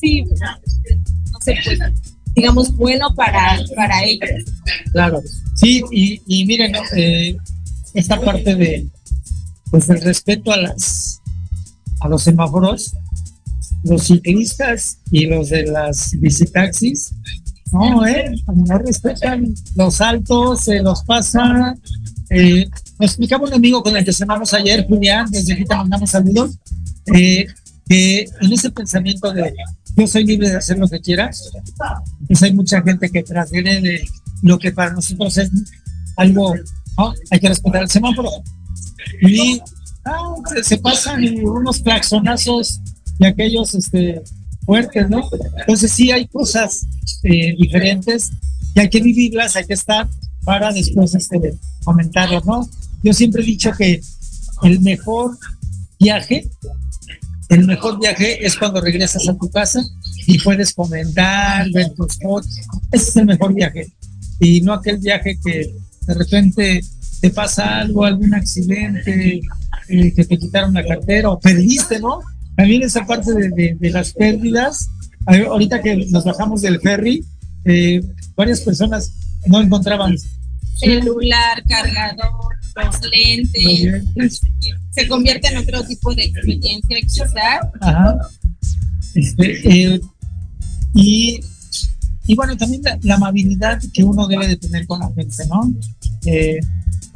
[0.00, 1.78] sí, no sé, pues,
[2.36, 4.30] digamos, bueno para, para ellos.
[4.92, 5.22] Claro,
[5.54, 7.36] sí, y, y miren, eh,
[7.94, 8.86] esta parte de,
[9.70, 11.20] pues, el respeto a las,
[12.00, 12.94] a los semáforos,
[13.84, 17.14] los ciclistas y los de las bicitaxis,
[17.72, 21.80] no, eh, no respetan los altos, se los pasan,
[22.30, 22.68] eh,
[22.98, 26.58] nos explicaba un amigo con el que cenamos ayer, Julián, desde aquí te mandamos saludos,
[27.14, 27.46] eh,
[27.88, 29.54] que en ese pensamiento de
[29.96, 31.30] yo soy libre de hacer lo que quiera,
[32.26, 34.06] pues hay mucha gente que transgrede
[34.42, 35.50] lo que para nosotros es
[36.16, 36.54] algo.
[37.30, 38.30] Hay que respetar el semáforo.
[39.22, 39.60] Y
[40.62, 42.80] se, pasan unos claxonazos
[43.18, 44.22] y aquellos este,
[44.64, 45.28] fuertes, ¿no?
[45.60, 46.86] Entonces sí hay cosas
[47.22, 48.30] eh, diferentes
[48.74, 50.08] y hay que vivirlas, hay que estar
[50.44, 51.54] para después este,
[52.44, 52.68] ¿no?
[53.02, 54.00] Yo siempre he dicho que
[54.62, 55.36] el mejor
[55.98, 56.48] viaje,
[57.48, 59.82] el mejor viaje es cuando regresas a tu casa
[60.26, 62.50] y puedes comentar, ver tus fotos.
[62.90, 63.86] Ese es el mejor viaje.
[64.40, 65.72] Y no aquel viaje que
[66.06, 66.80] de repente
[67.20, 69.40] te pasa algo, algún accidente,
[69.88, 72.20] eh, que te quitaron la cartera o perdiste, ¿no?
[72.56, 74.88] También esa parte de, las pérdidas.
[75.26, 77.24] Ahorita que nos bajamos del ferry,
[77.64, 78.00] eh,
[78.36, 79.12] varias personas
[79.46, 80.14] no encontraban
[80.76, 82.54] Celular, cargador,
[82.84, 84.42] los lentes,
[84.90, 87.32] se convierte en otro tipo de experiencia quizás.
[87.80, 88.18] Ajá.
[89.14, 90.00] Este, eh,
[90.94, 91.40] y,
[92.26, 95.72] y bueno, también la, la amabilidad que uno debe de tener con la gente, ¿no?
[96.26, 96.58] Eh,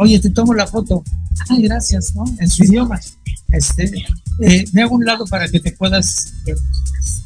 [0.02, 1.04] Oye, te tomo la foto.
[1.50, 2.24] Ay, gracias, ¿no?
[2.38, 2.98] En su idioma.
[3.52, 3.84] Este,
[4.40, 6.54] eh, me hago un lado para que te puedas, eh,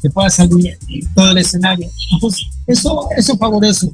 [0.01, 0.77] te pueda salir
[1.15, 1.89] todo el escenario.
[2.67, 3.89] Eso, eso favorece.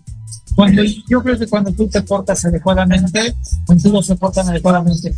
[0.55, 3.33] Cuando, yo creo que cuando tú te portas adecuadamente,
[3.65, 5.13] contigo se portan adecuadamente.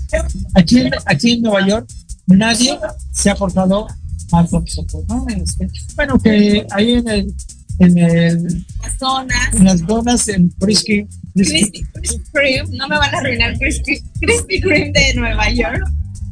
[0.54, 1.90] Aquí, en- aquí en Nueva York,
[2.28, 2.78] nadie
[3.12, 3.88] se ha portado
[4.32, 5.26] mal con nosotros, ¿no?
[5.30, 7.34] Este, bueno, que ahí en el,
[7.80, 9.54] en el, Las zonas.
[9.54, 14.62] en las donas, en Frisky, Krispy Krispy Kreme, no me van a arruinar Krispy Krispy
[14.62, 15.82] Kreme de Nueva York.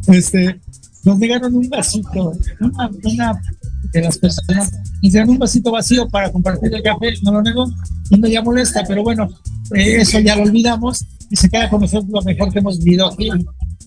[0.07, 0.59] este,
[1.03, 3.41] nos negaron un vasito, una, una
[3.91, 4.71] de las personas,
[5.01, 7.65] nos dieron un vasito vacío para compartir el café, no lo negó,
[8.11, 9.29] y me ya molesta, pero bueno,
[9.73, 13.07] eh, eso ya lo olvidamos y se queda con nosotros lo mejor que hemos vivido
[13.07, 13.29] aquí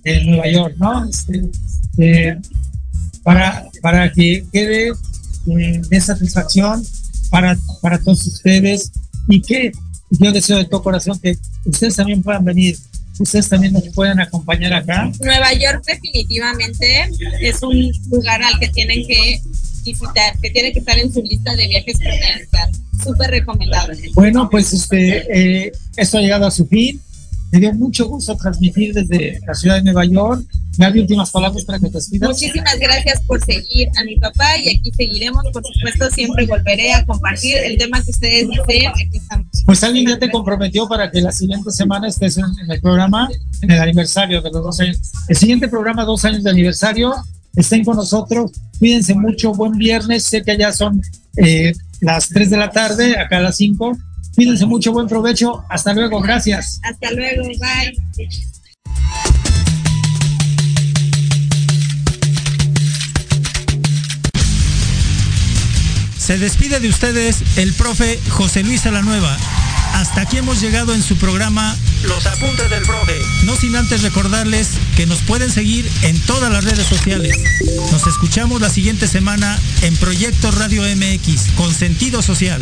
[0.05, 1.09] en Nueva York, ¿no?
[1.09, 1.51] Este,
[1.99, 2.39] eh,
[3.23, 6.83] para, para que quede eh, de satisfacción
[7.31, 8.91] para, para todos ustedes
[9.29, 9.73] y que
[10.11, 12.79] yo deseo de todo corazón que ustedes también puedan venir,
[13.19, 15.11] ustedes también nos puedan acompañar acá.
[15.21, 17.11] Nueva York definitivamente
[17.43, 19.43] es un lugar al que tienen que
[19.85, 22.71] visitar, que tiene que estar en su lista de viajes para realizar.
[23.03, 24.11] Súper recomendable.
[24.15, 27.01] Bueno, pues este, eh, esto ha llegado a su fin.
[27.53, 30.45] Me dio mucho gusto transmitir desde la ciudad de Nueva York.
[30.77, 32.31] Gaby, últimas palabras para que te despidas.
[32.31, 35.45] Muchísimas gracias por seguir a mi papá y aquí seguiremos.
[35.53, 38.89] Por supuesto, siempre volveré a compartir el tema que ustedes deseen.
[38.89, 39.47] Aquí estamos.
[39.65, 43.29] Pues alguien ya te comprometió para que la siguiente semana estés en, en el programa,
[43.63, 44.99] en el aniversario de los dos años.
[45.29, 47.15] El siguiente programa, dos años de aniversario,
[47.57, 48.53] estén con nosotros.
[48.79, 49.53] Cuídense mucho.
[49.53, 50.25] Buen viernes.
[50.25, 51.01] Sé que allá son
[51.37, 53.97] eh, las 3 de la tarde, acá a las 5.
[54.35, 54.93] Cuídense mucho.
[54.93, 55.65] Buen provecho.
[55.69, 56.21] Hasta luego.
[56.21, 56.81] Gracias.
[56.83, 57.45] Hasta luego.
[57.45, 57.95] Bye.
[66.25, 69.37] Se despide de ustedes el profe José Luis Salanueva.
[70.05, 73.19] Hasta aquí hemos llegado en su programa Los Apuntes del Profe.
[73.47, 77.35] No sin antes recordarles que nos pueden seguir en todas las redes sociales.
[77.91, 82.61] Nos escuchamos la siguiente semana en Proyecto Radio MX con sentido social.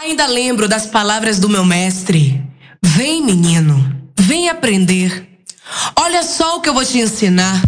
[0.00, 2.40] Ainda lembro das palavras do meu mestre.
[2.80, 3.84] Vem, menino,
[4.16, 5.28] vem aprender.
[5.96, 7.60] Olha só o que eu vou te ensinar.